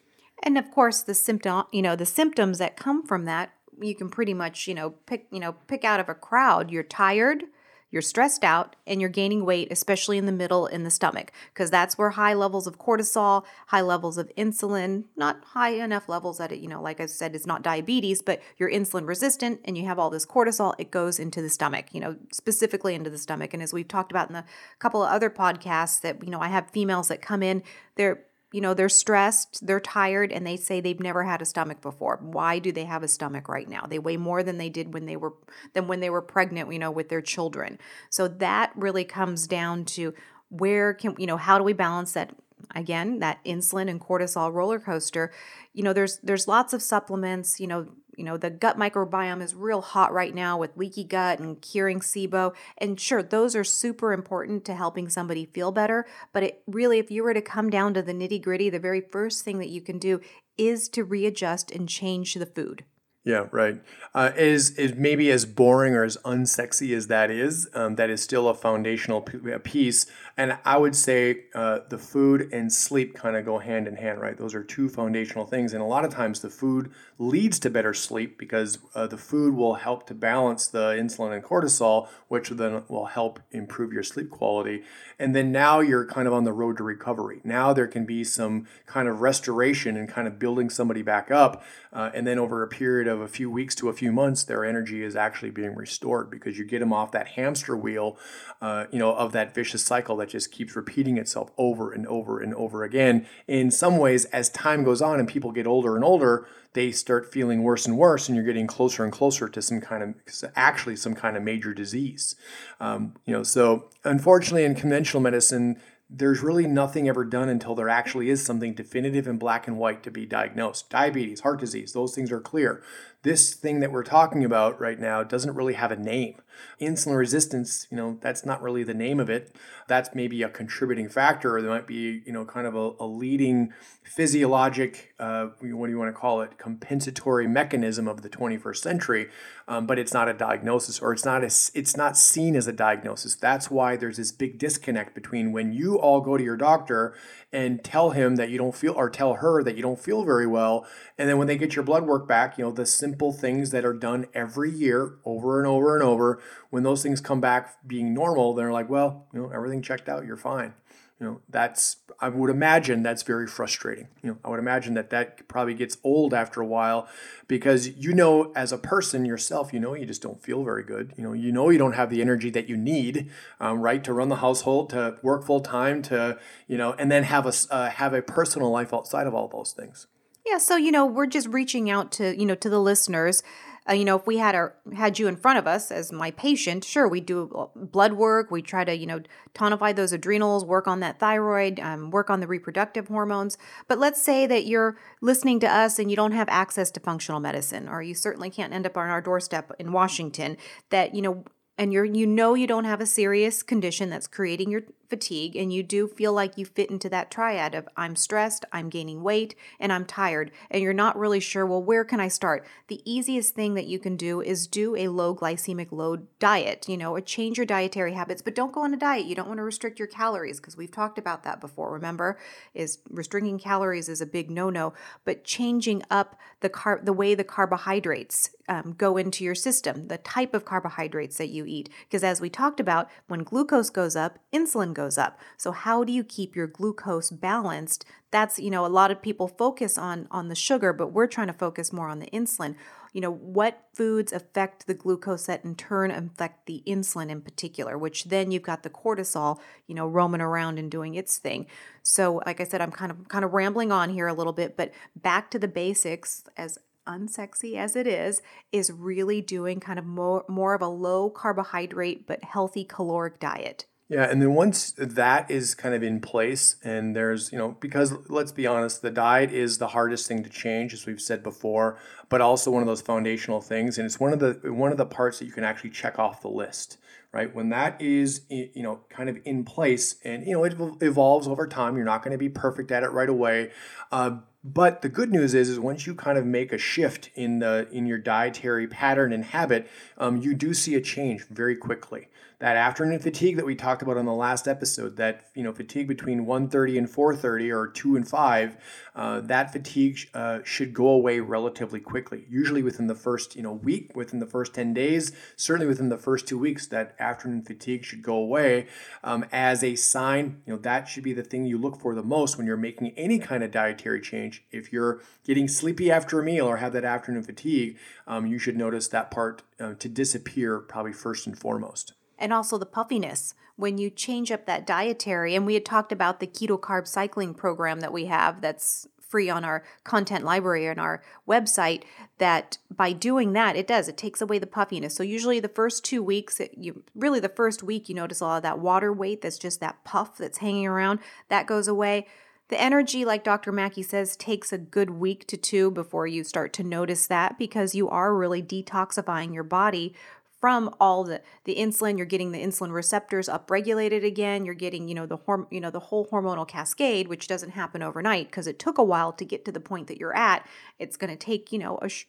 And 0.42 0.58
of 0.58 0.70
course, 0.70 1.02
the 1.02 1.14
symptom, 1.14 1.64
you 1.72 1.82
know, 1.82 1.96
the 1.96 2.06
symptoms 2.06 2.58
that 2.58 2.76
come 2.76 3.06
from 3.06 3.24
that, 3.24 3.52
you 3.80 3.94
can 3.94 4.10
pretty 4.10 4.34
much, 4.34 4.68
you 4.68 4.74
know, 4.74 4.90
pick, 4.90 5.26
you 5.30 5.40
know, 5.40 5.52
pick 5.66 5.84
out 5.84 6.00
of 6.00 6.08
a 6.08 6.14
crowd. 6.14 6.70
You're 6.70 6.82
tired, 6.82 7.44
you're 7.90 8.02
stressed 8.02 8.44
out 8.44 8.76
and 8.86 9.00
you're 9.00 9.10
gaining 9.10 9.44
weight, 9.44 9.68
especially 9.70 10.18
in 10.18 10.26
the 10.26 10.32
middle 10.32 10.66
in 10.66 10.84
the 10.84 10.90
stomach, 10.90 11.32
because 11.52 11.70
that's 11.70 11.96
where 11.96 12.10
high 12.10 12.34
levels 12.34 12.66
of 12.66 12.78
cortisol, 12.78 13.44
high 13.68 13.80
levels 13.80 14.18
of 14.18 14.30
insulin, 14.36 15.04
not 15.16 15.42
high 15.52 15.70
enough 15.70 16.08
levels 16.08 16.38
that 16.38 16.52
it, 16.52 16.58
you 16.58 16.68
know, 16.68 16.82
like 16.82 17.00
I 17.00 17.06
said, 17.06 17.34
it's 17.34 17.46
not 17.46 17.62
diabetes, 17.62 18.22
but 18.22 18.42
you're 18.56 18.70
insulin 18.70 19.06
resistant 19.06 19.60
and 19.64 19.76
you 19.76 19.86
have 19.86 19.98
all 19.98 20.10
this 20.10 20.26
cortisol, 20.26 20.74
it 20.78 20.90
goes 20.90 21.18
into 21.18 21.40
the 21.40 21.50
stomach, 21.50 21.86
you 21.92 22.00
know, 22.00 22.16
specifically 22.32 22.94
into 22.94 23.10
the 23.10 23.18
stomach. 23.18 23.54
And 23.54 23.62
as 23.62 23.72
we've 23.72 23.88
talked 23.88 24.12
about 24.12 24.30
in 24.30 24.36
a 24.36 24.44
couple 24.78 25.02
of 25.02 25.10
other 25.10 25.30
podcasts, 25.30 26.00
that, 26.02 26.22
you 26.22 26.30
know, 26.30 26.40
I 26.40 26.48
have 26.48 26.70
females 26.70 27.08
that 27.08 27.22
come 27.22 27.42
in, 27.42 27.62
they're 27.96 28.24
you 28.52 28.60
know, 28.60 28.72
they're 28.72 28.88
stressed, 28.88 29.66
they're 29.66 29.80
tired, 29.80 30.32
and 30.32 30.46
they 30.46 30.56
say 30.56 30.80
they've 30.80 31.00
never 31.00 31.24
had 31.24 31.42
a 31.42 31.44
stomach 31.44 31.82
before. 31.82 32.18
Why 32.22 32.58
do 32.58 32.72
they 32.72 32.84
have 32.84 33.02
a 33.02 33.08
stomach 33.08 33.48
right 33.48 33.68
now? 33.68 33.84
They 33.86 33.98
weigh 33.98 34.16
more 34.16 34.42
than 34.42 34.58
they 34.58 34.70
did 34.70 34.94
when 34.94 35.06
they 35.06 35.16
were 35.16 35.34
than 35.74 35.86
when 35.86 36.00
they 36.00 36.10
were 36.10 36.22
pregnant, 36.22 36.72
you 36.72 36.78
know, 36.78 36.90
with 36.90 37.10
their 37.10 37.20
children. 37.20 37.78
So 38.08 38.26
that 38.26 38.72
really 38.74 39.04
comes 39.04 39.46
down 39.46 39.84
to 39.86 40.14
where 40.48 40.94
can 40.94 41.14
you 41.18 41.26
know, 41.26 41.36
how 41.36 41.58
do 41.58 41.64
we 41.64 41.74
balance 41.74 42.12
that 42.12 42.34
again, 42.74 43.18
that 43.18 43.44
insulin 43.44 43.90
and 43.90 44.00
cortisol 44.00 44.52
roller 44.52 44.78
coaster? 44.78 45.30
You 45.74 45.82
know, 45.82 45.92
there's 45.92 46.18
there's 46.18 46.48
lots 46.48 46.72
of 46.72 46.80
supplements, 46.80 47.60
you 47.60 47.66
know, 47.66 47.88
you 48.18 48.24
know, 48.24 48.36
the 48.36 48.50
gut 48.50 48.78
microbiome 48.78 49.42
is 49.42 49.54
real 49.54 49.80
hot 49.80 50.12
right 50.12 50.34
now 50.34 50.58
with 50.58 50.76
leaky 50.76 51.04
gut 51.04 51.38
and 51.38 51.60
curing 51.62 52.00
SIBO. 52.00 52.54
And 52.78 53.00
sure, 53.00 53.22
those 53.22 53.54
are 53.54 53.64
super 53.64 54.12
important 54.12 54.64
to 54.66 54.74
helping 54.74 55.08
somebody 55.08 55.46
feel 55.46 55.72
better. 55.72 56.06
But 56.32 56.42
it 56.42 56.62
really, 56.66 56.98
if 56.98 57.10
you 57.10 57.22
were 57.22 57.34
to 57.34 57.40
come 57.40 57.70
down 57.70 57.94
to 57.94 58.02
the 58.02 58.12
nitty 58.12 58.42
gritty, 58.42 58.70
the 58.70 58.78
very 58.78 59.00
first 59.00 59.44
thing 59.44 59.58
that 59.58 59.68
you 59.68 59.80
can 59.80 59.98
do 59.98 60.20
is 60.56 60.88
to 60.90 61.04
readjust 61.04 61.70
and 61.70 61.88
change 61.88 62.34
the 62.34 62.46
food. 62.46 62.84
Yeah, 63.24 63.46
right. 63.50 63.78
Uh, 64.14 64.30
is 64.36 64.70
is 64.78 64.94
maybe 64.94 65.30
as 65.30 65.44
boring 65.44 65.92
or 65.92 66.02
as 66.02 66.16
unsexy 66.24 66.96
as 66.96 67.08
that 67.08 67.30
is, 67.30 67.68
um, 67.74 67.96
that 67.96 68.08
is 68.08 68.22
still 68.22 68.48
a 68.48 68.54
foundational 68.54 69.20
piece. 69.20 70.06
And 70.38 70.56
I 70.64 70.76
would 70.76 70.94
say 70.94 71.46
uh, 71.52 71.80
the 71.88 71.98
food 71.98 72.50
and 72.52 72.72
sleep 72.72 73.12
kind 73.12 73.36
of 73.36 73.44
go 73.44 73.58
hand 73.58 73.88
in 73.88 73.96
hand, 73.96 74.20
right? 74.20 74.38
Those 74.38 74.54
are 74.54 74.62
two 74.62 74.88
foundational 74.88 75.44
things. 75.44 75.72
And 75.72 75.82
a 75.82 75.84
lot 75.84 76.04
of 76.04 76.14
times 76.14 76.40
the 76.40 76.48
food 76.48 76.92
leads 77.18 77.58
to 77.58 77.70
better 77.70 77.92
sleep 77.92 78.38
because 78.38 78.78
uh, 78.94 79.08
the 79.08 79.18
food 79.18 79.56
will 79.56 79.74
help 79.74 80.06
to 80.06 80.14
balance 80.14 80.68
the 80.68 80.92
insulin 80.92 81.34
and 81.34 81.42
cortisol, 81.42 82.06
which 82.28 82.50
then 82.50 82.84
will 82.86 83.06
help 83.06 83.40
improve 83.50 83.92
your 83.92 84.04
sleep 84.04 84.30
quality. 84.30 84.84
And 85.18 85.34
then 85.34 85.50
now 85.50 85.80
you're 85.80 86.06
kind 86.06 86.28
of 86.28 86.34
on 86.34 86.44
the 86.44 86.52
road 86.52 86.76
to 86.76 86.84
recovery. 86.84 87.40
Now 87.42 87.72
there 87.72 87.88
can 87.88 88.06
be 88.06 88.22
some 88.22 88.68
kind 88.86 89.08
of 89.08 89.20
restoration 89.20 89.96
and 89.96 90.08
kind 90.08 90.28
of 90.28 90.38
building 90.38 90.70
somebody 90.70 91.02
back 91.02 91.32
up. 91.32 91.64
Uh, 91.92 92.10
and 92.14 92.24
then 92.24 92.38
over 92.38 92.62
a 92.62 92.68
period 92.68 93.08
of 93.08 93.20
a 93.20 93.26
few 93.26 93.50
weeks 93.50 93.74
to 93.74 93.88
a 93.88 93.92
few 93.92 94.12
months, 94.12 94.44
their 94.44 94.64
energy 94.64 95.02
is 95.02 95.16
actually 95.16 95.50
being 95.50 95.74
restored 95.74 96.30
because 96.30 96.56
you 96.56 96.64
get 96.64 96.78
them 96.78 96.92
off 96.92 97.10
that 97.10 97.26
hamster 97.28 97.76
wheel, 97.76 98.16
uh, 98.62 98.84
you 98.92 99.00
know, 99.00 99.12
of 99.16 99.32
that 99.32 99.52
vicious 99.52 99.84
cycle 99.84 100.16
that 100.16 100.27
just 100.28 100.52
keeps 100.52 100.76
repeating 100.76 101.18
itself 101.18 101.50
over 101.58 101.92
and 101.92 102.06
over 102.06 102.40
and 102.40 102.54
over 102.54 102.84
again. 102.84 103.26
In 103.46 103.70
some 103.70 103.98
ways, 103.98 104.24
as 104.26 104.48
time 104.50 104.84
goes 104.84 105.02
on 105.02 105.18
and 105.18 105.28
people 105.28 105.52
get 105.52 105.66
older 105.66 105.94
and 105.94 106.04
older, 106.04 106.46
they 106.74 106.92
start 106.92 107.32
feeling 107.32 107.62
worse 107.62 107.86
and 107.86 107.96
worse, 107.96 108.28
and 108.28 108.36
you're 108.36 108.44
getting 108.44 108.66
closer 108.66 109.02
and 109.02 109.12
closer 109.12 109.48
to 109.48 109.62
some 109.62 109.80
kind 109.80 110.02
of 110.02 110.14
actually 110.54 110.96
some 110.96 111.14
kind 111.14 111.36
of 111.36 111.42
major 111.42 111.72
disease. 111.72 112.36
Um, 112.78 113.14
you 113.24 113.32
know, 113.32 113.42
so 113.42 113.88
unfortunately, 114.04 114.64
in 114.64 114.74
conventional 114.74 115.22
medicine, 115.22 115.80
there's 116.10 116.42
really 116.42 116.66
nothing 116.66 117.08
ever 117.08 117.24
done 117.24 117.48
until 117.48 117.74
there 117.74 117.88
actually 117.88 118.30
is 118.30 118.44
something 118.44 118.74
definitive 118.74 119.26
in 119.26 119.38
black 119.38 119.66
and 119.66 119.76
white 119.76 120.02
to 120.02 120.10
be 120.10 120.24
diagnosed. 120.24 120.88
Diabetes, 120.88 121.40
heart 121.40 121.60
disease, 121.60 121.92
those 121.92 122.14
things 122.14 122.32
are 122.32 122.40
clear. 122.40 122.82
This 123.22 123.54
thing 123.54 123.80
that 123.80 123.90
we're 123.90 124.04
talking 124.04 124.44
about 124.44 124.80
right 124.80 124.98
now 124.98 125.22
doesn't 125.22 125.54
really 125.54 125.74
have 125.74 125.90
a 125.90 125.96
name. 125.96 126.36
Insulin 126.80 127.16
resistance, 127.16 127.86
you 127.90 127.96
know, 127.96 128.18
that's 128.20 128.44
not 128.46 128.62
really 128.62 128.82
the 128.82 128.94
name 128.94 129.20
of 129.20 129.28
it. 129.28 129.54
That's 129.86 130.14
maybe 130.14 130.42
a 130.42 130.48
contributing 130.48 131.08
factor, 131.08 131.56
or 131.56 131.62
there 131.62 131.70
might 131.70 131.86
be, 131.86 132.22
you 132.24 132.32
know, 132.32 132.44
kind 132.44 132.66
of 132.66 132.74
a, 132.74 132.92
a 133.00 133.06
leading 133.06 133.72
physiologic, 134.02 135.14
uh, 135.18 135.46
what 135.60 135.86
do 135.86 135.92
you 135.92 135.98
want 135.98 136.14
to 136.14 136.18
call 136.18 136.40
it, 136.40 136.58
compensatory 136.58 137.46
mechanism 137.46 138.08
of 138.08 138.22
the 138.22 138.28
21st 138.28 138.76
century. 138.76 139.28
Um, 139.66 139.86
but 139.86 139.98
it's 139.98 140.14
not 140.14 140.28
a 140.28 140.34
diagnosis, 140.34 141.00
or 141.00 141.12
it's 141.12 141.24
not 141.24 141.42
a, 141.42 141.46
it's 141.46 141.96
not 141.96 142.16
seen 142.16 142.56
as 142.56 142.66
a 142.66 142.72
diagnosis. 142.72 143.34
That's 143.34 143.70
why 143.70 143.96
there's 143.96 144.16
this 144.16 144.32
big 144.32 144.58
disconnect 144.58 145.14
between 145.14 145.52
when 145.52 145.72
you 145.72 145.96
all 145.98 146.20
go 146.20 146.36
to 146.36 146.44
your 146.44 146.56
doctor 146.56 147.14
and 147.52 147.82
tell 147.82 148.10
him 148.10 148.36
that 148.36 148.50
you 148.50 148.58
don't 148.58 148.74
feel, 148.74 148.94
or 148.94 149.10
tell 149.10 149.34
her 149.34 149.62
that 149.62 149.76
you 149.76 149.82
don't 149.82 150.00
feel 150.00 150.24
very 150.24 150.46
well, 150.46 150.86
and 151.18 151.28
then 151.28 151.38
when 151.38 151.46
they 151.46 151.56
get 151.56 151.76
your 151.76 151.84
blood 151.84 152.04
work 152.04 152.26
back, 152.26 152.58
you 152.58 152.64
know, 152.64 152.70
the 152.70 152.86
simple 153.08 153.32
things 153.32 153.70
that 153.70 153.86
are 153.86 153.94
done 153.94 154.26
every 154.34 154.70
year, 154.70 155.14
over 155.24 155.58
and 155.58 155.66
over 155.66 155.94
and 155.94 156.04
over 156.04 156.40
when 156.68 156.82
those 156.82 157.02
things 157.02 157.20
come 157.22 157.40
back 157.40 157.76
being 157.86 158.12
normal, 158.12 158.54
they're 158.54 158.72
like, 158.72 158.90
well, 158.90 159.26
you 159.32 159.40
know, 159.40 159.50
everything 159.50 159.80
checked 159.80 160.08
out, 160.10 160.26
you're 160.26 160.36
fine. 160.36 160.74
You 161.18 161.26
know, 161.26 161.40
that's 161.48 161.96
I 162.20 162.28
would 162.28 162.50
imagine 162.50 163.02
that's 163.02 163.22
very 163.22 163.46
frustrating. 163.46 164.08
You 164.22 164.30
know, 164.30 164.38
I 164.44 164.50
would 164.50 164.60
imagine 164.60 164.94
that 164.94 165.10
that 165.10 165.48
probably 165.48 165.74
gets 165.74 165.96
old 166.04 166.32
after 166.34 166.60
a 166.60 166.66
while 166.66 167.08
because 167.48 167.88
you 167.88 168.12
know 168.12 168.52
as 168.54 168.72
a 168.72 168.78
person 168.78 169.24
yourself, 169.24 169.72
you 169.72 169.80
know 169.80 169.94
you 169.94 170.06
just 170.06 170.22
don't 170.22 170.40
feel 170.40 170.62
very 170.62 170.84
good. 170.84 171.14
You 171.16 171.24
know, 171.24 171.32
you 171.32 171.50
know 171.50 171.70
you 171.70 171.78
don't 171.78 171.94
have 171.94 172.10
the 172.10 172.20
energy 172.20 172.50
that 172.50 172.68
you 172.68 172.76
need, 172.76 173.30
um, 173.58 173.80
right, 173.80 174.04
to 174.04 174.12
run 174.12 174.28
the 174.28 174.36
household, 174.36 174.90
to 174.90 175.18
work 175.22 175.44
full 175.44 175.60
time, 175.60 176.02
to 176.02 176.38
you 176.68 176.76
know, 176.76 176.92
and 176.92 177.10
then 177.10 177.24
have 177.24 177.46
a 177.46 177.52
uh, 177.70 177.90
have 177.90 178.14
a 178.14 178.22
personal 178.22 178.70
life 178.70 178.94
outside 178.94 179.26
of 179.26 179.34
all 179.34 179.48
those 179.48 179.72
things. 179.72 180.06
Yeah, 180.46 180.58
so 180.58 180.76
you 180.76 180.90
know, 180.90 181.04
we're 181.06 181.26
just 181.26 181.48
reaching 181.48 181.90
out 181.90 182.12
to 182.12 182.38
you 182.38 182.46
know 182.46 182.54
to 182.56 182.70
the 182.70 182.80
listeners 182.80 183.42
uh, 183.88 183.94
you 183.94 184.04
know, 184.04 184.16
if 184.16 184.26
we 184.26 184.36
had 184.36 184.54
our 184.54 184.74
had 184.94 185.18
you 185.18 185.28
in 185.28 185.36
front 185.36 185.58
of 185.58 185.66
us 185.66 185.90
as 185.90 186.12
my 186.12 186.30
patient, 186.32 186.84
sure, 186.84 187.08
we 187.08 187.20
do 187.20 187.70
blood 187.74 188.12
work. 188.12 188.50
We 188.50 188.60
try 188.60 188.84
to, 188.84 188.94
you 188.94 189.06
know, 189.06 189.20
tonify 189.54 189.96
those 189.96 190.12
adrenals, 190.12 190.64
work 190.64 190.86
on 190.86 191.00
that 191.00 191.18
thyroid, 191.18 191.80
um, 191.80 192.10
work 192.10 192.28
on 192.28 192.40
the 192.40 192.46
reproductive 192.46 193.08
hormones. 193.08 193.56
But 193.86 193.98
let's 193.98 194.22
say 194.22 194.46
that 194.46 194.66
you're 194.66 194.98
listening 195.22 195.58
to 195.60 195.72
us 195.72 195.98
and 195.98 196.10
you 196.10 196.16
don't 196.16 196.32
have 196.32 196.48
access 196.50 196.90
to 196.92 197.00
functional 197.00 197.40
medicine, 197.40 197.88
or 197.88 198.02
you 198.02 198.14
certainly 198.14 198.50
can't 198.50 198.74
end 198.74 198.84
up 198.84 198.96
on 198.96 199.08
our 199.08 199.22
doorstep 199.22 199.72
in 199.78 199.92
Washington. 199.92 200.58
That 200.90 201.14
you 201.14 201.22
know, 201.22 201.44
and 201.78 201.90
you're 201.90 202.04
you 202.04 202.26
know 202.26 202.52
you 202.52 202.66
don't 202.66 202.84
have 202.84 203.00
a 203.00 203.06
serious 203.06 203.62
condition 203.62 204.10
that's 204.10 204.26
creating 204.26 204.70
your 204.70 204.82
fatigue 205.08 205.56
and 205.56 205.72
you 205.72 205.82
do 205.82 206.06
feel 206.06 206.32
like 206.32 206.58
you 206.58 206.64
fit 206.64 206.90
into 206.90 207.08
that 207.08 207.30
triad 207.30 207.74
of 207.74 207.88
I'm 207.96 208.16
stressed, 208.16 208.64
I'm 208.72 208.88
gaining 208.88 209.22
weight, 209.22 209.54
and 209.80 209.92
I'm 209.92 210.04
tired, 210.04 210.50
and 210.70 210.82
you're 210.82 210.92
not 210.92 211.18
really 211.18 211.40
sure, 211.40 211.66
well, 211.66 211.82
where 211.82 212.04
can 212.04 212.20
I 212.20 212.28
start? 212.28 212.66
The 212.88 213.02
easiest 213.04 213.54
thing 213.54 213.74
that 213.74 213.86
you 213.86 213.98
can 213.98 214.16
do 214.16 214.40
is 214.40 214.66
do 214.66 214.94
a 214.96 215.08
low 215.08 215.34
glycemic 215.34 215.92
load 215.92 216.26
diet, 216.38 216.88
you 216.88 216.96
know, 216.96 217.14
or 217.14 217.20
change 217.20 217.56
your 217.56 217.66
dietary 217.66 218.12
habits, 218.12 218.42
but 218.42 218.54
don't 218.54 218.72
go 218.72 218.82
on 218.82 218.94
a 218.94 218.98
diet. 218.98 219.26
You 219.26 219.34
don't 219.34 219.48
want 219.48 219.58
to 219.58 219.64
restrict 219.64 219.98
your 219.98 220.08
calories 220.08 220.60
because 220.60 220.76
we've 220.76 220.90
talked 220.90 221.18
about 221.18 221.42
that 221.44 221.60
before. 221.60 221.92
Remember, 221.92 222.38
is 222.74 222.98
restricting 223.08 223.58
calories 223.58 224.08
is 224.08 224.20
a 224.20 224.26
big 224.26 224.50
no-no, 224.50 224.92
but 225.24 225.44
changing 225.44 226.02
up 226.10 226.38
the 226.60 226.68
car 226.68 227.00
the 227.02 227.12
way 227.12 227.34
the 227.34 227.44
carbohydrates 227.44 228.50
um, 228.68 228.94
go 228.96 229.16
into 229.16 229.44
your 229.44 229.54
system, 229.54 230.08
the 230.08 230.18
type 230.18 230.54
of 230.54 230.64
carbohydrates 230.64 231.38
that 231.38 231.48
you 231.48 231.64
eat. 231.64 231.88
Because 232.06 232.22
as 232.22 232.40
we 232.40 232.50
talked 232.50 232.80
about, 232.80 233.08
when 233.26 233.42
glucose 233.42 233.90
goes 233.90 234.14
up, 234.16 234.38
insulin 234.52 234.92
goes 234.98 235.16
up. 235.16 235.38
So 235.56 235.70
how 235.70 236.02
do 236.02 236.12
you 236.12 236.24
keep 236.24 236.56
your 236.56 236.66
glucose 236.66 237.30
balanced? 237.30 238.04
That's, 238.32 238.58
you 238.58 238.68
know, 238.68 238.84
a 238.84 238.88
lot 238.88 239.12
of 239.12 239.22
people 239.22 239.46
focus 239.46 239.96
on 239.96 240.26
on 240.32 240.48
the 240.48 240.56
sugar, 240.56 240.92
but 240.92 241.12
we're 241.12 241.28
trying 241.28 241.46
to 241.46 241.52
focus 241.52 241.92
more 241.92 242.08
on 242.08 242.18
the 242.18 242.26
insulin. 242.26 242.74
You 243.12 243.20
know, 243.20 243.32
what 243.32 243.84
foods 243.94 244.32
affect 244.32 244.88
the 244.88 244.94
glucose 244.94 245.46
that 245.46 245.64
in 245.64 245.76
turn 245.76 246.10
affect 246.10 246.66
the 246.66 246.82
insulin 246.84 247.30
in 247.30 247.42
particular, 247.42 247.96
which 247.96 248.24
then 248.24 248.50
you've 248.50 248.70
got 248.72 248.82
the 248.82 248.90
cortisol, 248.90 249.60
you 249.86 249.94
know, 249.94 250.06
roaming 250.08 250.40
around 250.40 250.80
and 250.80 250.90
doing 250.90 251.14
its 251.14 251.38
thing. 251.38 251.66
So, 252.02 252.42
like 252.44 252.60
I 252.60 252.64
said, 252.64 252.80
I'm 252.80 252.92
kind 252.92 253.12
of 253.12 253.28
kind 253.28 253.44
of 253.44 253.52
rambling 253.52 253.92
on 253.92 254.10
here 254.10 254.26
a 254.26 254.34
little 254.34 254.52
bit, 254.52 254.76
but 254.76 254.90
back 255.14 255.48
to 255.52 255.60
the 255.60 255.68
basics 255.68 256.42
as 256.56 256.76
unsexy 257.06 257.76
as 257.76 257.96
it 257.96 258.06
is, 258.06 258.42
is 258.72 258.90
really 258.90 259.40
doing 259.40 259.80
kind 259.80 259.98
of 259.98 260.04
more, 260.04 260.44
more 260.48 260.74
of 260.74 260.82
a 260.82 260.88
low 260.88 261.30
carbohydrate 261.30 262.26
but 262.26 262.44
healthy 262.44 262.84
caloric 262.84 263.40
diet. 263.40 263.86
Yeah, 264.08 264.24
and 264.24 264.40
then 264.40 264.54
once 264.54 264.92
that 264.96 265.50
is 265.50 265.74
kind 265.74 265.94
of 265.94 266.02
in 266.02 266.20
place, 266.20 266.76
and 266.82 267.14
there's, 267.14 267.52
you 267.52 267.58
know, 267.58 267.76
because 267.78 268.14
let's 268.30 268.52
be 268.52 268.66
honest, 268.66 269.02
the 269.02 269.10
diet 269.10 269.52
is 269.52 269.76
the 269.76 269.88
hardest 269.88 270.26
thing 270.26 270.42
to 270.42 270.48
change, 270.48 270.94
as 270.94 271.04
we've 271.04 271.20
said 271.20 271.42
before, 271.42 271.98
but 272.30 272.40
also 272.40 272.70
one 272.70 272.82
of 272.82 272.86
those 272.86 273.02
foundational 273.02 273.60
things, 273.60 273.98
and 273.98 274.06
it's 274.06 274.18
one 274.18 274.32
of 274.32 274.38
the 274.38 274.72
one 274.72 274.92
of 274.92 274.96
the 274.96 275.04
parts 275.04 275.38
that 275.38 275.44
you 275.44 275.52
can 275.52 275.62
actually 275.62 275.90
check 275.90 276.18
off 276.18 276.40
the 276.40 276.48
list, 276.48 276.96
right? 277.32 277.54
When 277.54 277.68
that 277.68 278.00
is, 278.00 278.46
you 278.48 278.82
know, 278.82 279.00
kind 279.10 279.28
of 279.28 279.38
in 279.44 279.62
place, 279.62 280.16
and 280.24 280.46
you 280.46 280.54
know, 280.54 280.64
it 280.64 280.74
evolves 281.02 281.46
over 281.46 281.66
time. 281.66 281.94
You're 281.94 282.06
not 282.06 282.22
going 282.22 282.32
to 282.32 282.38
be 282.38 282.48
perfect 282.48 282.90
at 282.90 283.02
it 283.02 283.12
right 283.12 283.28
away, 283.28 283.72
uh, 284.10 284.38
but 284.64 285.02
the 285.02 285.10
good 285.10 285.30
news 285.30 285.52
is, 285.52 285.68
is 285.68 285.78
once 285.78 286.06
you 286.06 286.14
kind 286.14 286.38
of 286.38 286.46
make 286.46 286.72
a 286.72 286.78
shift 286.78 287.28
in 287.34 287.58
the 287.58 287.86
in 287.92 288.06
your 288.06 288.18
dietary 288.18 288.86
pattern 288.86 289.34
and 289.34 289.44
habit, 289.44 289.86
um, 290.16 290.38
you 290.38 290.54
do 290.54 290.72
see 290.72 290.94
a 290.94 291.00
change 291.02 291.44
very 291.50 291.76
quickly 291.76 292.28
that 292.60 292.76
afternoon 292.76 293.20
fatigue 293.20 293.54
that 293.56 293.64
we 293.64 293.76
talked 293.76 294.02
about 294.02 294.16
on 294.16 294.24
the 294.24 294.32
last 294.32 294.66
episode, 294.66 295.16
that 295.16 295.44
you 295.54 295.62
know 295.62 295.72
fatigue 295.72 296.08
between 296.08 296.44
1:30 296.44 296.98
and 296.98 297.08
4:30 297.08 297.70
or 297.70 297.86
2 297.86 298.16
and 298.16 298.26
5, 298.26 298.76
uh, 299.14 299.40
that 299.42 299.72
fatigue 299.72 300.18
uh, 300.34 300.58
should 300.64 300.92
go 300.92 301.08
away 301.08 301.38
relatively 301.38 302.00
quickly. 302.00 302.46
Usually 302.48 302.82
within 302.82 303.06
the 303.06 303.14
first 303.14 303.54
you 303.54 303.62
know 303.62 303.72
week, 303.72 304.16
within 304.16 304.40
the 304.40 304.46
first 304.46 304.74
10 304.74 304.92
days, 304.92 305.30
certainly 305.56 305.86
within 305.86 306.08
the 306.08 306.18
first 306.18 306.48
two 306.48 306.58
weeks, 306.58 306.88
that 306.88 307.14
afternoon 307.20 307.62
fatigue 307.62 308.04
should 308.04 308.22
go 308.22 308.34
away. 308.34 308.88
Um, 309.22 309.44
as 309.52 309.84
a 309.84 309.94
sign, 309.94 310.60
you 310.66 310.72
know 310.72 310.78
that 310.80 311.06
should 311.06 311.24
be 311.24 311.32
the 311.32 311.44
thing 311.44 311.64
you 311.64 311.78
look 311.78 312.00
for 312.00 312.14
the 312.14 312.24
most 312.24 312.58
when 312.58 312.66
you're 312.66 312.76
making 312.76 313.12
any 313.16 313.38
kind 313.38 313.62
of 313.62 313.70
dietary 313.70 314.20
change. 314.20 314.64
If 314.72 314.92
you're 314.92 315.20
getting 315.44 315.68
sleepy 315.68 316.10
after 316.10 316.40
a 316.40 316.44
meal 316.44 316.66
or 316.66 316.78
have 316.78 316.92
that 316.94 317.04
afternoon 317.04 317.44
fatigue, 317.44 317.98
um, 318.26 318.46
you 318.46 318.58
should 318.58 318.76
notice 318.76 319.06
that 319.08 319.30
part 319.30 319.62
uh, 319.78 319.94
to 319.94 320.08
disappear 320.08 320.80
probably 320.80 321.12
first 321.12 321.46
and 321.46 321.56
foremost 321.56 322.14
and 322.38 322.52
also 322.52 322.78
the 322.78 322.86
puffiness 322.86 323.54
when 323.76 323.96
you 323.98 324.10
change 324.10 324.50
up 324.50 324.66
that 324.66 324.86
dietary 324.86 325.54
and 325.54 325.64
we 325.64 325.74
had 325.74 325.84
talked 325.84 326.12
about 326.12 326.40
the 326.40 326.46
keto 326.46 326.78
carb 326.78 327.06
cycling 327.06 327.54
program 327.54 328.00
that 328.00 328.12
we 328.12 328.26
have 328.26 328.60
that's 328.60 329.06
free 329.20 329.50
on 329.50 329.62
our 329.62 329.84
content 330.04 330.42
library 330.42 330.86
and 330.86 330.98
our 330.98 331.22
website 331.46 332.02
that 332.38 332.78
by 332.94 333.12
doing 333.12 333.52
that 333.52 333.76
it 333.76 333.86
does 333.86 334.08
it 334.08 334.16
takes 334.16 334.40
away 334.40 334.58
the 334.58 334.66
puffiness 334.66 335.14
so 335.14 335.22
usually 335.22 335.60
the 335.60 335.68
first 335.68 336.04
two 336.04 336.22
weeks 336.22 336.58
it, 336.60 336.72
you 336.76 337.02
really 337.14 337.40
the 337.40 337.48
first 337.48 337.82
week 337.82 338.08
you 338.08 338.14
notice 338.14 338.40
a 338.40 338.44
lot 338.44 338.56
of 338.56 338.62
that 338.62 338.78
water 338.78 339.12
weight 339.12 339.42
that's 339.42 339.58
just 339.58 339.80
that 339.80 340.02
puff 340.02 340.38
that's 340.38 340.58
hanging 340.58 340.86
around 340.86 341.18
that 341.48 341.66
goes 341.66 341.86
away 341.86 342.26
the 342.68 342.80
energy, 342.80 343.24
like 343.24 343.44
Dr. 343.44 343.72
Mackey 343.72 344.02
says, 344.02 344.36
takes 344.36 344.72
a 344.72 344.78
good 344.78 345.08
week 345.10 345.46
to 345.46 345.56
two 345.56 345.90
before 345.90 346.26
you 346.26 346.44
start 346.44 346.74
to 346.74 346.84
notice 346.84 347.26
that 347.26 347.58
because 347.58 347.94
you 347.94 348.10
are 348.10 348.34
really 348.34 348.62
detoxifying 348.62 349.54
your 349.54 349.64
body 349.64 350.14
from 350.60 350.94
all 351.00 351.24
the 351.24 351.40
the 351.64 351.76
insulin 351.76 352.16
you're 352.16 352.26
getting 352.26 352.52
the 352.52 352.62
insulin 352.62 352.92
receptors 352.92 353.48
upregulated 353.48 354.24
again 354.24 354.64
you're 354.64 354.74
getting 354.74 355.08
you 355.08 355.14
know 355.14 355.26
the 355.26 355.38
horm- 355.38 355.66
you 355.70 355.80
know 355.80 355.90
the 355.90 356.00
whole 356.00 356.26
hormonal 356.26 356.66
cascade 356.66 357.28
which 357.28 357.46
doesn't 357.46 357.70
happen 357.70 358.02
overnight 358.02 358.46
because 358.46 358.66
it 358.66 358.78
took 358.78 358.98
a 358.98 359.04
while 359.04 359.32
to 359.32 359.44
get 359.44 359.64
to 359.64 359.72
the 359.72 359.80
point 359.80 360.06
that 360.08 360.18
you're 360.18 360.36
at. 360.36 360.66
It's 360.98 361.16
going 361.16 361.30
to 361.30 361.36
take 361.36 361.72
you 361.72 361.78
know 361.78 361.98
a 362.02 362.08
sh- 362.08 362.26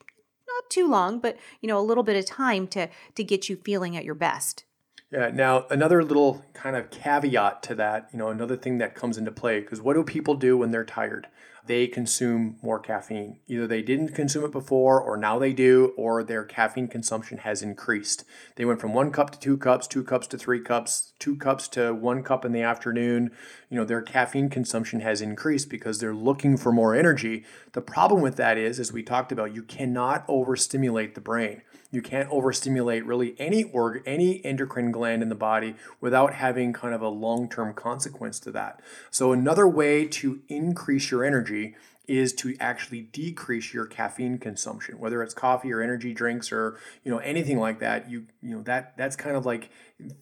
not 0.48 0.70
too 0.70 0.90
long 0.90 1.20
but 1.20 1.38
you 1.62 1.68
know 1.68 1.80
a 1.80 1.82
little 1.82 2.04
bit 2.04 2.18
of 2.18 2.26
time 2.26 2.68
to 2.68 2.88
to 3.16 3.24
get 3.24 3.50
you 3.50 3.56
feeling 3.56 3.96
at 3.98 4.06
your 4.06 4.16
best 4.16 4.66
yeah. 5.12 5.30
Now, 5.34 5.66
another 5.70 6.04
little 6.04 6.46
kind 6.54 6.76
of 6.76 6.90
caveat 6.90 7.64
to 7.64 7.76
that, 7.76 8.10
you 8.12 8.20
know, 8.20 8.30
another 8.30 8.58
thing 8.58 8.78
that 8.80 8.96
comes 8.96 9.18
into 9.18 9.32
play, 9.32 9.60
because 9.60 9.82
what 9.82 9.96
do 9.96 10.04
people 10.04 10.36
do 10.36 10.58
when 10.58 10.72
they're 10.72 10.86
tired? 10.86 11.28
they 11.70 11.86
consume 11.86 12.58
more 12.64 12.80
caffeine. 12.80 13.38
Either 13.48 13.68
they 13.68 13.84
didn't 13.84 14.16
consume 14.16 14.44
it 14.44 14.52
before, 14.52 15.00
or 15.00 15.16
now 15.16 15.38
they 15.38 15.54
do, 15.54 15.94
or 15.98 16.24
their 16.24 16.44
caffeine 16.44 16.88
consumption 16.88 17.38
has 17.38 17.62
increased. 17.62 18.26
They 18.56 18.66
went 18.66 18.82
from 18.82 18.92
one 18.92 19.12
cup 19.12 19.30
to 19.30 19.40
two 19.40 19.56
cups, 19.56 19.86
two 19.86 20.04
cups 20.04 20.26
to 20.28 20.38
three 20.40 20.62
cups, 20.62 21.14
two 21.20 21.36
cups 21.36 21.68
to 21.70 21.94
one 21.94 22.24
cup 22.24 22.44
in 22.44 22.54
the 22.54 22.64
afternoon. 22.64 23.30
You 23.70 23.78
know, 23.78 23.86
their 23.86 24.02
caffeine 24.02 24.50
consumption 24.50 25.02
has 25.02 25.22
increased 25.22 25.70
because 25.70 26.00
they're 26.00 26.12
looking 26.12 26.58
for 26.58 26.72
more 26.72 26.96
energy. 26.96 27.46
The 27.74 27.82
problem 27.82 28.24
with 28.24 28.38
that 28.38 28.58
is, 28.58 28.80
as 28.80 28.92
we 28.92 29.04
talked 29.04 29.32
about, 29.32 29.54
you 29.54 29.62
cannot 29.62 30.28
overstimulate 30.28 31.14
the 31.14 31.22
brain. 31.22 31.62
You 31.92 32.02
can't 32.02 32.30
overstimulate 32.30 33.06
really 33.06 33.36
any 33.40 33.64
org, 33.64 34.04
any 34.06 34.44
endocrine 34.46 34.92
gland 34.92 35.24
in 35.24 35.30
the 35.30 35.36
body 35.36 35.76
without 36.00 36.34
having 36.36 36.72
kind 36.72 36.94
of 36.94 37.02
a 37.02 37.10
long-term 37.10 37.74
consequence 37.74 38.40
to 38.42 38.52
that. 38.52 38.80
So 39.10 39.32
another 39.32 39.68
way 39.68 40.06
to 40.06 40.42
increase 40.48 41.10
your 41.10 41.24
energy 41.24 41.76
is 42.10 42.34
to 42.34 42.56
actually 42.60 43.02
decrease 43.02 43.72
your 43.72 43.86
caffeine 43.86 44.40
consumption 44.40 44.98
whether 44.98 45.22
it's 45.22 45.36
coffee 45.36 45.72
or 45.72 45.80
energy 45.80 46.12
drinks 46.12 46.52
or 46.52 46.80
you 47.04 47.12
know 47.12 47.20
anything 47.20 47.60
like 47.60 47.80
that 47.80 48.10
you 48.10 48.26
you 48.42 48.56
know 48.56 48.64
that 48.64 48.98
that's 48.98 49.16
kind 49.16 49.36
of 49.36 49.46
like 49.46 49.70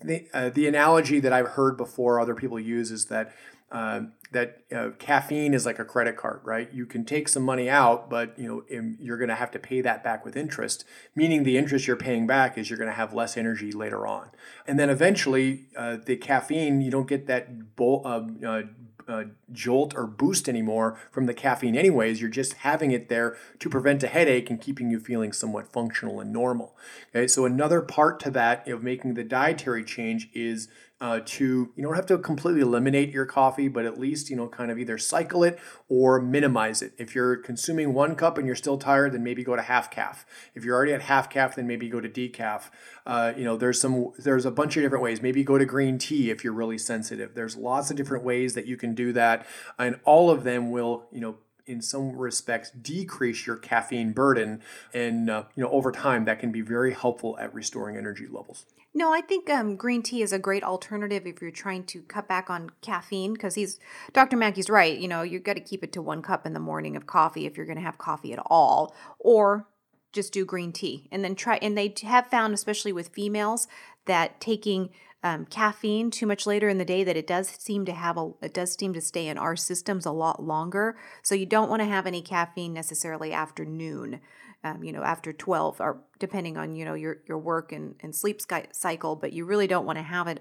the, 0.04 0.28
uh, 0.34 0.50
the 0.50 0.68
analogy 0.68 1.22
that 1.22 1.32
i've 1.32 1.48
heard 1.48 1.78
before 1.78 2.20
other 2.20 2.36
people 2.36 2.60
use 2.60 2.92
is 2.92 3.06
that 3.06 3.34
uh, 3.72 4.02
that 4.32 4.64
uh, 4.76 4.90
caffeine 5.00 5.54
is 5.54 5.66
like 5.66 5.80
a 5.80 5.86
credit 5.86 6.18
card, 6.18 6.42
right? 6.44 6.72
You 6.74 6.86
can 6.86 7.06
take 7.06 7.28
some 7.28 7.44
money 7.44 7.70
out, 7.70 8.10
but 8.10 8.38
you 8.38 8.48
know 8.70 8.96
you're 9.00 9.18
going 9.18 9.30
to 9.30 9.36
have 9.36 9.52
to 9.52 9.60
pay 9.60 9.82
that 9.82 10.04
back 10.04 10.26
with 10.26 10.36
interest. 10.36 10.86
Meaning 11.16 11.44
the 11.44 11.58
interest 11.58 11.88
you're 11.88 11.96
paying 11.96 12.28
back 12.28 12.58
is 12.58 12.70
you're 12.70 12.80
going 12.80 12.90
to 12.90 12.96
have 12.96 13.14
less 13.14 13.38
energy 13.38 13.72
later 13.72 14.06
on, 14.06 14.30
and 14.66 14.80
then 14.80 14.90
eventually 14.90 15.68
uh, 15.76 15.98
the 16.04 16.18
caffeine 16.18 16.82
you 16.82 16.92
don't 16.92 17.08
get 17.08 17.28
that 17.28 17.76
bolt, 17.76 18.06
uh, 18.06 18.24
uh, 18.46 18.62
uh, 19.08 19.24
jolt 19.52 19.94
or 19.96 20.06
boost 20.06 20.50
anymore 20.50 21.00
from 21.12 21.26
the 21.26 21.34
caffeine, 21.34 21.76
anyways. 21.78 22.20
You're 22.20 22.30
just 22.30 22.54
having 22.56 22.92
it 22.92 23.10
there 23.10 23.38
to 23.60 23.70
prevent 23.70 24.04
a 24.04 24.08
headache 24.08 24.50
and 24.50 24.60
keeping 24.60 24.90
you 24.90 25.00
feeling 25.00 25.32
somewhat 25.32 25.72
functional 25.72 26.20
and 26.20 26.34
normal. 26.34 26.76
Okay, 27.16 27.28
so 27.28 27.46
another 27.46 27.82
part 27.82 28.20
to 28.22 28.32
that 28.32 28.68
of 28.68 28.84
making 28.84 29.14
the 29.14 29.24
dietary 29.24 29.84
change 29.84 30.30
is 30.34 30.68
uh, 31.00 31.20
to 31.26 31.72
you 31.76 31.84
don't 31.84 31.96
have 31.96 32.08
to 32.08 32.18
completely 32.18 32.62
eliminate 32.62 33.12
your 33.12 33.26
coffee, 33.26 33.68
but 33.68 33.86
at 33.86 34.00
least 34.00 34.30
you 34.30 34.36
know 34.36 34.48
kind 34.48 34.72
of 34.72 34.80
either 34.80 34.98
cycle 34.98 35.44
it 35.44 35.60
or 35.90 36.20
minimize 36.20 36.82
it. 36.82 36.94
If 36.98 37.14
you're 37.14 37.36
consuming 37.36 37.94
one 37.94 38.16
cup 38.16 38.38
and 38.38 38.48
you're 38.48 38.56
still 38.56 38.78
tired, 38.78 39.14
then 39.14 39.24
maybe 39.24 39.44
go 39.44 39.56
to 39.56 39.62
half 39.62 39.92
caf. 39.92 40.26
If 40.56 40.66
you're 40.66 40.76
already 40.76 40.94
at 40.94 41.04
half 41.04 41.30
caf, 41.30 41.56
then 41.56 41.68
maybe 41.68 41.88
go 41.88 42.02
to 42.02 42.10
decaf. 42.10 42.72
Uh, 43.06 43.34
you 43.38 43.44
know, 43.44 43.58
there's 43.58 43.80
some 43.80 44.12
there's 44.18 44.46
a 44.46 44.52
bunch 44.52 44.76
of 44.76 44.84
different 44.84 45.04
ways. 45.04 45.22
Maybe 45.22 45.44
go 45.44 45.58
to 45.58 45.66
green 45.66 46.00
tea 46.00 46.32
if 46.32 46.44
you're 46.44 46.54
really 46.54 46.80
sensitive. 46.80 47.36
There's 47.36 47.56
lots 47.56 47.92
of 47.92 47.98
different 47.98 48.24
ways 48.24 48.56
that 48.56 48.66
you 48.66 48.76
can 48.76 48.96
do 48.96 49.14
that, 49.14 49.46
and 49.78 50.00
all 50.04 50.32
of 50.32 50.44
them 50.44 50.72
will 50.72 51.08
you 51.12 51.22
know 51.22 51.38
in 51.68 51.82
some 51.82 52.16
respects 52.16 52.72
decrease 52.72 53.46
your 53.46 53.58
caffeine 53.58 54.14
burden 54.14 54.62
and 54.94 55.30
uh, 55.30 55.44
you 55.56 55.64
know 55.64 55.70
over 55.70 55.92
time 55.92 56.26
that 56.26 56.40
can 56.40 56.52
be 56.52 56.62
very 56.62 56.94
helpful 56.94 57.38
at 57.40 57.54
restoring 57.54 57.98
energy 57.98 58.26
levels 58.26 58.66
no, 58.98 59.14
I 59.14 59.22
think 59.22 59.48
um, 59.48 59.76
green 59.76 60.02
tea 60.02 60.24
is 60.24 60.34
a 60.34 60.40
great 60.40 60.64
alternative 60.64 61.28
if 61.28 61.40
you're 61.40 61.52
trying 61.52 61.84
to 61.84 62.02
cut 62.02 62.28
back 62.28 62.50
on 62.50 62.72
caffeine 62.82 63.34
because 63.34 63.54
he's 63.54 63.80
Dr. 64.12 64.38
Mackey's 64.38 64.72
right. 64.72 64.98
You 64.98 65.08
know, 65.08 65.22
you've 65.22 65.44
got 65.44 65.54
to 65.54 65.62
keep 65.62 65.84
it 65.84 65.94
to 65.94 66.02
one 66.02 66.24
cup 66.24 66.48
in 66.48 66.54
the 66.54 66.60
morning 66.60 66.96
of 66.96 67.06
coffee 67.06 67.46
if 67.46 67.56
you're 67.56 67.68
going 67.68 67.78
to 67.78 67.84
have 67.84 68.00
coffee 68.00 68.34
at 68.34 68.42
all, 68.48 68.96
or 69.20 69.68
just 70.14 70.34
do 70.34 70.46
green 70.46 70.72
tea 70.72 71.08
and 71.12 71.24
then 71.24 71.36
try. 71.36 71.58
And 71.62 71.78
they 71.78 71.94
have 72.02 72.26
found, 72.26 72.56
especially 72.56 72.92
with 72.92 73.10
females, 73.10 73.68
that 74.08 74.42
taking 74.42 74.90
um, 75.22 75.46
caffeine 75.46 76.10
too 76.10 76.26
much 76.26 76.48
later 76.48 76.68
in 76.68 76.80
the 76.80 76.86
day 76.86 77.04
that 77.04 77.18
it 77.18 77.28
does 77.28 77.50
seem 77.50 77.86
to 77.86 77.92
have 77.92 78.18
a 78.18 78.32
it 78.42 78.54
does 78.54 78.74
seem 78.74 78.94
to 78.94 79.02
stay 79.02 79.28
in 79.28 79.38
our 79.38 79.56
systems 79.56 80.08
a 80.08 80.12
lot 80.12 80.42
longer. 80.42 80.98
So 81.22 81.36
you 81.36 81.46
don't 81.46 81.70
want 81.70 81.84
to 81.84 81.88
have 81.88 82.08
any 82.08 82.24
caffeine 82.24 82.74
necessarily 82.74 83.32
after 83.32 83.64
noon 83.64 84.22
um, 84.68 84.84
you 84.84 84.92
know, 84.92 85.04
after 85.04 85.34
12 85.34 85.80
or 85.82 86.04
depending 86.20 86.58
on, 86.58 86.76
you 86.76 86.86
know, 86.86 86.94
your, 86.94 87.18
your 87.28 87.38
work 87.38 87.72
and, 87.72 87.96
and 88.02 88.16
sleep 88.16 88.42
cycle, 88.72 89.16
but 89.16 89.34
you 89.34 89.46
really 89.46 89.68
don't 89.68 89.86
want 89.86 89.98
to 89.98 90.04
have 90.04 90.28
it 90.28 90.40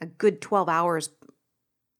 a 0.00 0.06
good 0.06 0.40
12 0.40 0.68
hours, 0.68 1.10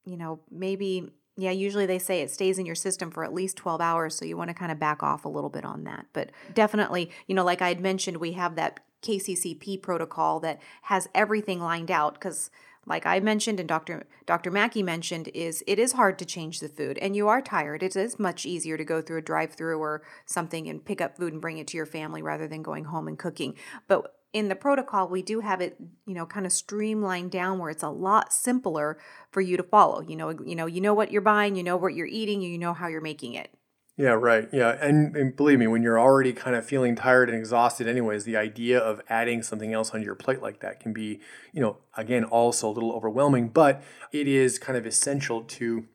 you 0.05 0.17
know, 0.17 0.39
maybe, 0.49 1.11
yeah, 1.37 1.51
usually 1.51 1.85
they 1.85 1.99
say 1.99 2.21
it 2.21 2.31
stays 2.31 2.59
in 2.59 2.65
your 2.65 2.75
system 2.75 3.11
for 3.11 3.23
at 3.23 3.33
least 3.33 3.57
12 3.57 3.81
hours. 3.81 4.15
So 4.15 4.25
you 4.25 4.37
want 4.37 4.49
to 4.49 4.53
kind 4.53 4.71
of 4.71 4.79
back 4.79 5.03
off 5.03 5.25
a 5.25 5.29
little 5.29 5.49
bit 5.49 5.65
on 5.65 5.83
that. 5.85 6.07
But 6.13 6.31
definitely, 6.53 7.11
you 7.27 7.35
know, 7.35 7.43
like 7.43 7.61
I 7.61 7.69
had 7.69 7.81
mentioned, 7.81 8.17
we 8.17 8.33
have 8.33 8.55
that 8.55 8.79
KCCP 9.01 9.81
protocol 9.81 10.39
that 10.41 10.59
has 10.83 11.07
everything 11.15 11.59
lined 11.59 11.91
out 11.91 12.13
because 12.15 12.49
like 12.85 13.05
I 13.05 13.19
mentioned 13.19 13.59
and 13.59 13.69
Dr. 13.69 14.07
Dr. 14.25 14.51
Mackey 14.51 14.83
mentioned, 14.83 15.29
is 15.33 15.63
it 15.67 15.79
is 15.79 15.93
hard 15.93 16.17
to 16.19 16.25
change 16.25 16.59
the 16.59 16.69
food 16.69 16.97
and 16.99 17.15
you 17.15 17.27
are 17.27 17.41
tired. 17.41 17.83
It 17.83 17.95
is 17.95 18.19
much 18.19 18.45
easier 18.45 18.77
to 18.77 18.83
go 18.83 19.01
through 19.01 19.19
a 19.19 19.21
drive 19.21 19.53
through 19.53 19.79
or 19.79 20.01
something 20.25 20.67
and 20.67 20.83
pick 20.83 21.01
up 21.01 21.17
food 21.17 21.33
and 21.33 21.41
bring 21.41 21.57
it 21.57 21.67
to 21.67 21.77
your 21.77 21.85
family 21.85 22.21
rather 22.21 22.47
than 22.47 22.63
going 22.63 22.85
home 22.85 23.07
and 23.07 23.17
cooking. 23.17 23.55
But 23.87 24.15
in 24.31 24.47
the 24.47 24.55
protocol, 24.55 25.07
we 25.07 25.21
do 25.21 25.39
have 25.39 25.59
it, 25.59 25.77
you 26.05 26.13
know, 26.13 26.25
kind 26.25 26.45
of 26.45 26.51
streamlined 26.51 27.31
down 27.31 27.57
where 27.57 27.71
it's 27.71 27.83
a 27.83 27.89
lot 27.89 28.31
simpler 28.31 28.99
for 29.31 29.41
you 29.41 29.57
to 29.57 29.63
follow. 29.63 30.01
You 30.01 30.15
know, 30.15 30.29
you 30.29 30.55
know, 30.55 30.67
you 30.67 30.81
know 30.81 30.93
what 30.93 31.11
you're 31.11 31.21
buying, 31.21 31.55
you 31.55 31.63
know 31.63 31.77
what 31.77 31.95
you're 31.95 32.05
eating, 32.05 32.41
you 32.41 32.57
know 32.57 32.73
how 32.73 32.87
you're 32.87 33.01
making 33.01 33.33
it. 33.33 33.53
Yeah, 33.99 34.11
right. 34.11 34.47
Yeah. 34.53 34.77
And, 34.81 35.13
and, 35.17 35.35
believe 35.35 35.59
me, 35.59 35.67
when 35.67 35.83
you're 35.83 35.99
already 35.99 36.31
kind 36.31 36.55
of 36.55 36.65
feeling 36.65 36.95
tired 36.95 37.27
and 37.29 37.37
exhausted, 37.37 37.85
anyways, 37.85 38.23
the 38.23 38.37
idea 38.37 38.79
of 38.79 39.01
adding 39.09 39.43
something 39.43 39.73
else 39.73 39.91
on 39.91 40.01
your 40.01 40.15
plate 40.15 40.41
like 40.41 40.61
that 40.61 40.79
can 40.79 40.93
be, 40.93 41.19
you 41.51 41.59
know, 41.59 41.79
again, 41.97 42.23
also 42.23 42.69
a 42.69 42.71
little 42.71 42.93
overwhelming, 42.93 43.49
but 43.49 43.83
it 44.13 44.25
is 44.25 44.57
kind 44.57 44.77
of 44.77 44.85
essential 44.85 45.41
to 45.43 45.85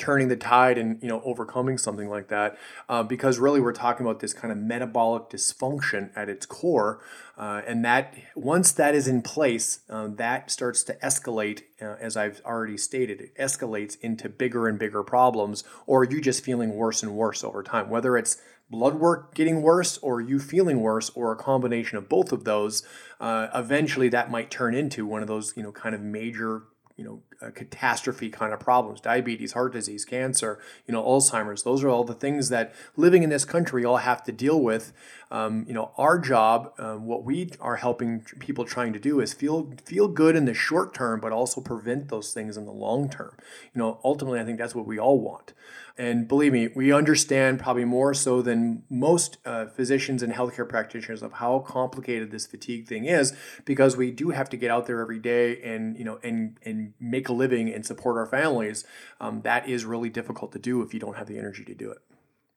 turning 0.00 0.28
the 0.28 0.36
tide 0.36 0.76
and 0.78 1.00
you 1.02 1.08
know 1.08 1.20
overcoming 1.24 1.78
something 1.78 2.08
like 2.08 2.28
that 2.28 2.58
uh, 2.88 3.02
because 3.02 3.38
really 3.38 3.60
we're 3.60 3.72
talking 3.72 4.04
about 4.04 4.20
this 4.20 4.32
kind 4.32 4.50
of 4.50 4.58
metabolic 4.58 5.28
dysfunction 5.28 6.10
at 6.16 6.28
its 6.28 6.46
core 6.46 7.00
uh, 7.38 7.62
and 7.66 7.84
that 7.84 8.14
once 8.34 8.72
that 8.72 8.94
is 8.94 9.06
in 9.06 9.22
place 9.22 9.80
uh, 9.88 10.08
that 10.08 10.50
starts 10.50 10.82
to 10.82 10.94
escalate 10.96 11.62
uh, 11.80 11.96
as 12.00 12.16
i've 12.16 12.40
already 12.44 12.76
stated 12.76 13.20
it 13.20 13.36
escalates 13.36 13.96
into 14.00 14.28
bigger 14.28 14.66
and 14.66 14.78
bigger 14.78 15.02
problems 15.02 15.62
or 15.86 16.04
you 16.04 16.20
just 16.20 16.44
feeling 16.44 16.74
worse 16.74 17.02
and 17.02 17.14
worse 17.14 17.44
over 17.44 17.62
time. 17.62 17.90
Whether 17.90 18.16
it's 18.16 18.38
blood 18.70 18.94
work 18.94 19.34
getting 19.34 19.62
worse 19.62 19.98
or 19.98 20.20
you 20.20 20.38
feeling 20.38 20.80
worse 20.80 21.10
or 21.10 21.32
a 21.32 21.36
combination 21.36 21.98
of 21.98 22.08
both 22.08 22.32
of 22.32 22.44
those 22.44 22.82
uh, 23.20 23.48
eventually 23.54 24.08
that 24.08 24.30
might 24.30 24.50
turn 24.50 24.74
into 24.74 25.04
one 25.04 25.22
of 25.22 25.28
those 25.28 25.52
you 25.56 25.62
know 25.62 25.72
kind 25.72 25.94
of 25.94 26.00
major 26.00 26.62
you 26.96 27.04
know 27.04 27.20
catastrophe 27.54 28.28
kind 28.28 28.52
of 28.52 28.60
problems 28.60 29.00
diabetes 29.00 29.52
heart 29.52 29.72
disease 29.72 30.04
cancer 30.04 30.58
you 30.86 30.92
know 30.92 31.02
alzheimer's. 31.02 31.62
Those 31.62 31.82
are 31.82 31.88
all 31.88 32.04
the 32.04 32.14
things 32.14 32.48
that 32.50 32.74
living 32.96 33.22
in 33.22 33.30
this 33.30 33.44
country 33.44 33.84
all 33.84 33.98
have 33.98 34.22
to 34.24 34.32
deal 34.32 34.60
with. 34.60 34.92
Um, 35.30 35.64
you 35.68 35.74
know 35.74 35.92
our 35.96 36.18
job 36.18 36.72
um, 36.78 37.06
what 37.06 37.24
we 37.24 37.52
are 37.60 37.76
helping 37.76 38.20
people 38.40 38.64
trying 38.64 38.92
to 38.92 38.98
do 38.98 39.20
is 39.20 39.32
feel 39.32 39.72
feel 39.84 40.08
good 40.08 40.36
in 40.36 40.44
the 40.44 40.54
short 40.54 40.92
term 40.92 41.20
but 41.20 41.32
also 41.32 41.60
prevent 41.60 42.08
those 42.08 42.32
things 42.32 42.56
in 42.56 42.66
the 42.66 42.72
long 42.72 43.08
term. 43.08 43.36
You 43.74 43.78
know 43.78 44.00
ultimately 44.04 44.40
i 44.40 44.44
think 44.44 44.58
that's 44.58 44.74
what 44.74 44.86
we 44.86 44.98
all 44.98 45.20
want. 45.20 45.52
And 46.00 46.26
believe 46.26 46.54
me, 46.54 46.68
we 46.74 46.92
understand 46.92 47.60
probably 47.60 47.84
more 47.84 48.14
so 48.14 48.40
than 48.40 48.84
most 48.88 49.36
uh, 49.44 49.66
physicians 49.66 50.22
and 50.22 50.32
healthcare 50.32 50.66
practitioners 50.66 51.22
of 51.22 51.34
how 51.34 51.58
complicated 51.58 52.30
this 52.30 52.46
fatigue 52.46 52.86
thing 52.86 53.04
is, 53.04 53.34
because 53.66 53.98
we 53.98 54.10
do 54.10 54.30
have 54.30 54.48
to 54.48 54.56
get 54.56 54.70
out 54.70 54.86
there 54.86 55.00
every 55.00 55.18
day 55.18 55.60
and 55.62 55.98
you 55.98 56.04
know 56.04 56.18
and 56.22 56.58
and 56.64 56.94
make 57.00 57.28
a 57.30 57.32
living 57.32 57.72
and 57.72 57.86
support 57.86 58.18
our 58.18 58.26
families. 58.26 58.84
Um, 59.20 59.40
that 59.42 59.68
is 59.68 59.84
really 59.86 60.10
difficult 60.10 60.52
to 60.52 60.58
do 60.58 60.82
if 60.82 60.92
you 60.92 61.00
don't 61.00 61.16
have 61.16 61.28
the 61.28 61.38
energy 61.38 61.64
to 61.64 61.74
do 61.74 61.90
it. 61.90 61.98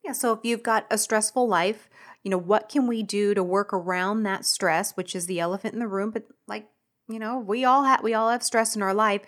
Yeah. 0.04 0.12
So 0.12 0.34
if 0.34 0.40
you've 0.44 0.64
got 0.64 0.86
a 0.92 0.98
stressful 0.98 1.48
life, 1.48 1.90
you 2.24 2.32
know 2.32 2.38
what 2.38 2.68
can 2.68 2.88
we 2.88 3.04
do 3.04 3.34
to 3.34 3.44
work 3.44 3.74
around 3.74 4.24
that 4.24 4.46
stress, 4.46 4.94
which 4.94 5.16
is 5.16 5.28
the 5.28 5.40
elephant 5.40 5.74
in 5.74 5.80
the 5.80 5.88
room? 5.88 6.12
But 6.12 6.28
like 6.48 6.68
you 7.08 7.20
know, 7.20 7.38
we 7.38 7.64
all 7.66 7.84
have 7.84 8.04
we 8.04 8.14
all 8.14 8.30
have 8.30 8.44
stress 8.44 8.76
in 8.76 8.82
our 8.82 8.94
life. 8.94 9.22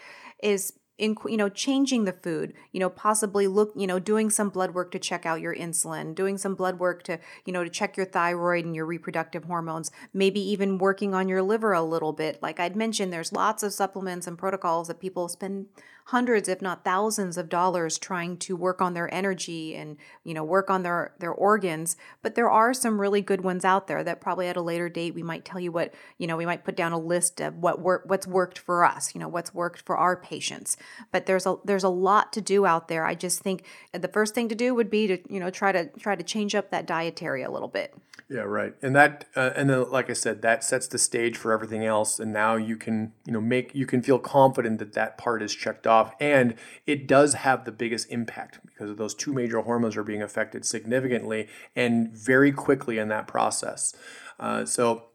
Is 0.43 0.73
in 0.97 1.15
you 1.27 1.36
know 1.36 1.49
changing 1.49 2.05
the 2.05 2.13
food 2.13 2.53
you 2.71 2.79
know 2.79 2.89
possibly 2.89 3.47
look 3.47 3.73
you 3.75 3.86
know 3.86 3.99
doing 3.99 4.29
some 4.29 4.49
blood 4.49 4.73
work 4.73 4.91
to 4.91 4.99
check 4.99 5.25
out 5.25 5.41
your 5.41 5.53
insulin 5.53 6.15
doing 6.15 6.38
some 6.38 6.55
blood 6.55 6.79
work 6.79 7.03
to 7.03 7.19
you 7.45 7.51
know 7.51 7.63
to 7.63 7.69
check 7.69 7.97
your 7.97 8.05
thyroid 8.05 8.63
and 8.63 8.75
your 8.75 8.86
reproductive 8.86 9.43
hormones 9.45 9.91
maybe 10.13 10.39
even 10.39 10.77
working 10.77 11.13
on 11.13 11.27
your 11.27 11.41
liver 11.41 11.73
a 11.73 11.81
little 11.81 12.13
bit. 12.13 12.41
Like 12.41 12.60
i'd 12.60 12.75
mentioned 12.75 13.12
there's 13.12 13.34
lots 13.34 13.62
of 13.63 13.73
supplements 13.73 14.25
and 14.25 14.38
protocols 14.38 14.88
that 14.88 14.99
people 14.99 15.27
spend 15.27 15.67
hundreds 16.10 16.48
if 16.48 16.62
not 16.62 16.84
thousands 16.84 17.36
of 17.36 17.50
dollars 17.50 17.98
trying 17.98 18.38
to 18.38 18.56
work 18.56 18.80
on 18.80 18.94
their 18.94 19.12
energy 19.12 19.76
and 19.76 19.98
you 20.24 20.36
know 20.36 20.44
work 20.44 20.70
on 20.70 20.84
their 20.84 21.13
their 21.20 21.32
organs. 21.32 21.98
But 22.22 22.36
there 22.36 22.50
are 22.50 22.74
some 22.74 23.02
really 23.02 23.22
good 23.22 23.41
ones 23.41 23.65
out 23.65 23.88
there 23.88 24.04
that 24.04 24.22
probably 24.22 24.48
at 24.48 24.56
a 24.56 24.62
later 24.62 24.88
date 24.88 25.15
we 25.15 25.24
might 25.24 25.46
tell 25.46 25.60
you 25.60 25.72
what 25.72 25.94
you 26.18 26.28
know 26.28 26.38
we 26.38 26.46
might 26.46 26.63
put 26.63 26.76
down 26.76 26.91
a 26.91 27.00
list 27.00 27.41
of 27.41 27.56
what 27.56 27.82
work 27.82 28.04
what's 28.06 28.28
worked 28.28 28.60
for 28.60 28.86
us 28.86 29.15
you 29.15 29.20
know 29.20 29.28
what's 29.28 29.54
worked 29.54 29.82
for 29.82 29.98
our 29.98 30.15
patients. 30.15 30.78
But 31.12 31.26
there's 31.26 31.48
a 31.48 31.56
there's 31.65 31.84
a 31.84 31.89
lot 31.89 32.32
to 32.34 32.41
do 32.41 32.65
out 32.65 32.88
there. 32.88 33.06
I 33.06 33.15
just 33.15 33.41
think 33.41 33.65
the 33.91 34.08
first 34.08 34.36
thing 34.36 34.48
to 34.50 34.56
do 34.56 34.76
would 34.76 34.91
be 34.91 35.08
to 35.08 35.18
you 35.28 35.39
know 35.39 35.50
try 35.50 35.72
to 35.72 35.88
try 35.98 36.15
to 36.15 36.24
change 36.24 36.54
up 36.54 36.70
that 36.70 36.86
dietary 36.86 37.41
a 37.41 37.50
little 37.50 37.68
bit. 37.68 37.96
Yeah, 38.28 38.41
right. 38.41 38.74
And 38.82 38.96
that, 38.96 39.26
uh, 39.36 39.52
and 39.56 39.70
then, 39.70 39.91
like 39.91 40.10
I 40.10 40.13
said, 40.13 40.41
that 40.41 40.63
sets 40.63 40.88
the 40.88 40.98
stage 40.98 41.38
for 41.38 41.52
everything 41.54 41.86
else. 41.86 42.20
And 42.20 42.34
now 42.34 42.56
you 42.56 42.76
can, 42.76 43.13
you 43.24 43.32
know, 43.32 43.41
make 43.41 43.76
you 43.76 43.86
can 43.86 44.02
feel 44.02 44.18
confident 44.18 44.80
that 44.80 44.94
that 44.94 45.18
part 45.18 45.44
is 45.44 45.54
checked 45.54 45.86
off, 45.86 45.94
and 46.19 46.55
it 46.86 47.08
does 47.08 47.34
have 47.34 47.65
the 47.65 47.71
biggest 47.71 48.10
impact 48.10 48.60
because 48.65 48.95
those 48.95 49.15
two 49.15 49.34
major 49.34 49.62
hormones 49.62 49.95
are 49.97 50.03
being 50.03 50.21
affected 50.21 50.65
significantly 50.65 51.47
and 51.75 52.12
very 52.12 52.51
quickly 52.51 52.97
in 52.97 53.10
that 53.10 53.27
process. 53.27 53.93
Uh, 54.39 54.65
so. 54.65 55.05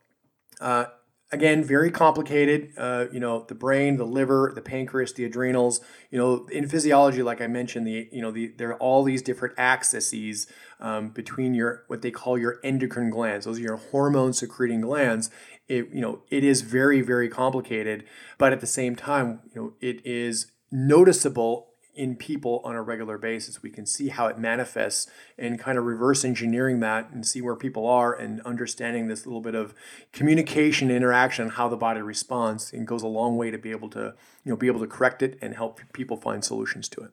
Uh, 0.60 0.86
again 1.32 1.62
very 1.62 1.90
complicated 1.90 2.72
uh, 2.76 3.06
you 3.12 3.20
know 3.20 3.44
the 3.48 3.54
brain 3.54 3.96
the 3.96 4.04
liver 4.04 4.52
the 4.54 4.60
pancreas 4.60 5.12
the 5.12 5.24
adrenals 5.24 5.80
you 6.10 6.18
know 6.18 6.46
in 6.50 6.68
physiology 6.68 7.22
like 7.22 7.40
i 7.40 7.46
mentioned 7.46 7.86
the 7.86 8.08
you 8.12 8.20
know 8.20 8.30
the, 8.30 8.52
there 8.58 8.70
are 8.70 8.78
all 8.78 9.02
these 9.02 9.22
different 9.22 9.54
axes 9.56 10.46
um, 10.80 11.10
between 11.10 11.54
your 11.54 11.84
what 11.88 12.02
they 12.02 12.10
call 12.10 12.36
your 12.36 12.58
endocrine 12.64 13.10
glands 13.10 13.44
those 13.44 13.58
are 13.58 13.62
your 13.62 13.76
hormone 13.76 14.32
secreting 14.32 14.80
glands 14.80 15.30
it 15.68 15.88
you 15.92 16.00
know 16.00 16.22
it 16.30 16.42
is 16.42 16.62
very 16.62 17.00
very 17.00 17.28
complicated 17.28 18.04
but 18.38 18.52
at 18.52 18.60
the 18.60 18.66
same 18.66 18.96
time 18.96 19.40
you 19.54 19.60
know 19.60 19.72
it 19.80 20.04
is 20.04 20.50
noticeable 20.70 21.70
in 21.94 22.16
people 22.16 22.60
on 22.64 22.76
a 22.76 22.82
regular 22.82 23.18
basis. 23.18 23.62
We 23.62 23.70
can 23.70 23.84
see 23.84 24.08
how 24.08 24.26
it 24.26 24.38
manifests 24.38 25.10
and 25.36 25.58
kind 25.58 25.76
of 25.76 25.84
reverse 25.84 26.24
engineering 26.24 26.80
that 26.80 27.10
and 27.10 27.26
see 27.26 27.40
where 27.40 27.56
people 27.56 27.86
are 27.86 28.14
and 28.14 28.40
understanding 28.42 29.08
this 29.08 29.26
little 29.26 29.40
bit 29.40 29.54
of 29.54 29.74
communication 30.12 30.90
interaction, 30.90 31.50
how 31.50 31.68
the 31.68 31.76
body 31.76 32.00
responds, 32.00 32.72
and 32.72 32.86
goes 32.86 33.02
a 33.02 33.08
long 33.08 33.36
way 33.36 33.50
to 33.50 33.58
be 33.58 33.70
able 33.70 33.90
to 33.90 34.14
you 34.44 34.50
know 34.50 34.56
be 34.56 34.66
able 34.66 34.80
to 34.80 34.86
correct 34.86 35.22
it 35.22 35.38
and 35.42 35.54
help 35.54 35.80
people 35.92 36.16
find 36.16 36.44
solutions 36.44 36.88
to 36.88 37.02
it. 37.02 37.10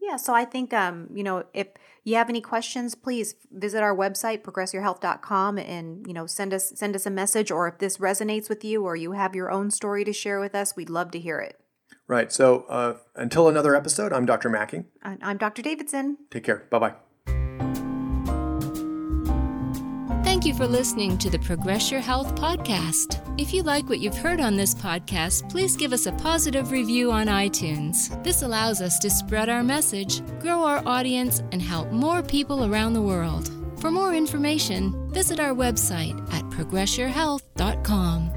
Yeah, 0.00 0.16
so 0.16 0.34
I 0.34 0.44
think 0.44 0.72
um, 0.72 1.08
you 1.12 1.22
know 1.22 1.44
if 1.52 1.68
you 2.02 2.16
have 2.16 2.30
any 2.30 2.40
questions, 2.40 2.94
please 2.94 3.34
visit 3.52 3.82
our 3.82 3.94
website 3.94 4.42
progressyourhealth.com 4.42 5.58
and 5.58 6.06
you 6.06 6.14
know 6.14 6.26
send 6.26 6.54
us 6.54 6.72
send 6.74 6.96
us 6.96 7.04
a 7.04 7.10
message 7.10 7.50
or 7.50 7.68
if 7.68 7.78
this 7.78 7.98
resonates 7.98 8.48
with 8.48 8.64
you 8.64 8.82
or 8.82 8.96
you 8.96 9.12
have 9.12 9.36
your 9.36 9.50
own 9.50 9.70
story 9.70 10.04
to 10.04 10.12
share 10.12 10.40
with 10.40 10.54
us, 10.54 10.74
we'd 10.74 10.90
love 10.90 11.10
to 11.10 11.20
hear 11.20 11.38
it. 11.38 11.59
Right. 12.10 12.32
So 12.32 12.64
uh, 12.68 12.94
until 13.14 13.46
another 13.46 13.76
episode, 13.76 14.12
I'm 14.12 14.26
Dr. 14.26 14.50
Mackey. 14.50 14.82
I'm 15.00 15.36
Dr. 15.36 15.62
Davidson. 15.62 16.16
Take 16.28 16.42
care. 16.42 16.66
Bye 16.68 16.78
bye. 16.80 16.94
Thank 20.24 20.44
you 20.44 20.52
for 20.52 20.66
listening 20.66 21.18
to 21.18 21.30
the 21.30 21.38
Progress 21.38 21.88
Your 21.92 22.00
Health 22.00 22.34
podcast. 22.34 23.22
If 23.40 23.54
you 23.54 23.62
like 23.62 23.88
what 23.88 24.00
you've 24.00 24.16
heard 24.16 24.40
on 24.40 24.56
this 24.56 24.74
podcast, 24.74 25.48
please 25.48 25.76
give 25.76 25.92
us 25.92 26.06
a 26.06 26.12
positive 26.12 26.72
review 26.72 27.12
on 27.12 27.28
iTunes. 27.28 28.20
This 28.24 28.42
allows 28.42 28.80
us 28.80 28.98
to 28.98 29.08
spread 29.08 29.48
our 29.48 29.62
message, 29.62 30.20
grow 30.40 30.64
our 30.64 30.82
audience, 30.86 31.44
and 31.52 31.62
help 31.62 31.92
more 31.92 32.24
people 32.24 32.64
around 32.64 32.94
the 32.94 33.02
world. 33.02 33.52
For 33.80 33.92
more 33.92 34.14
information, 34.14 35.08
visit 35.12 35.38
our 35.38 35.54
website 35.54 36.20
at 36.34 36.42
progressyourhealth.com. 36.50 38.29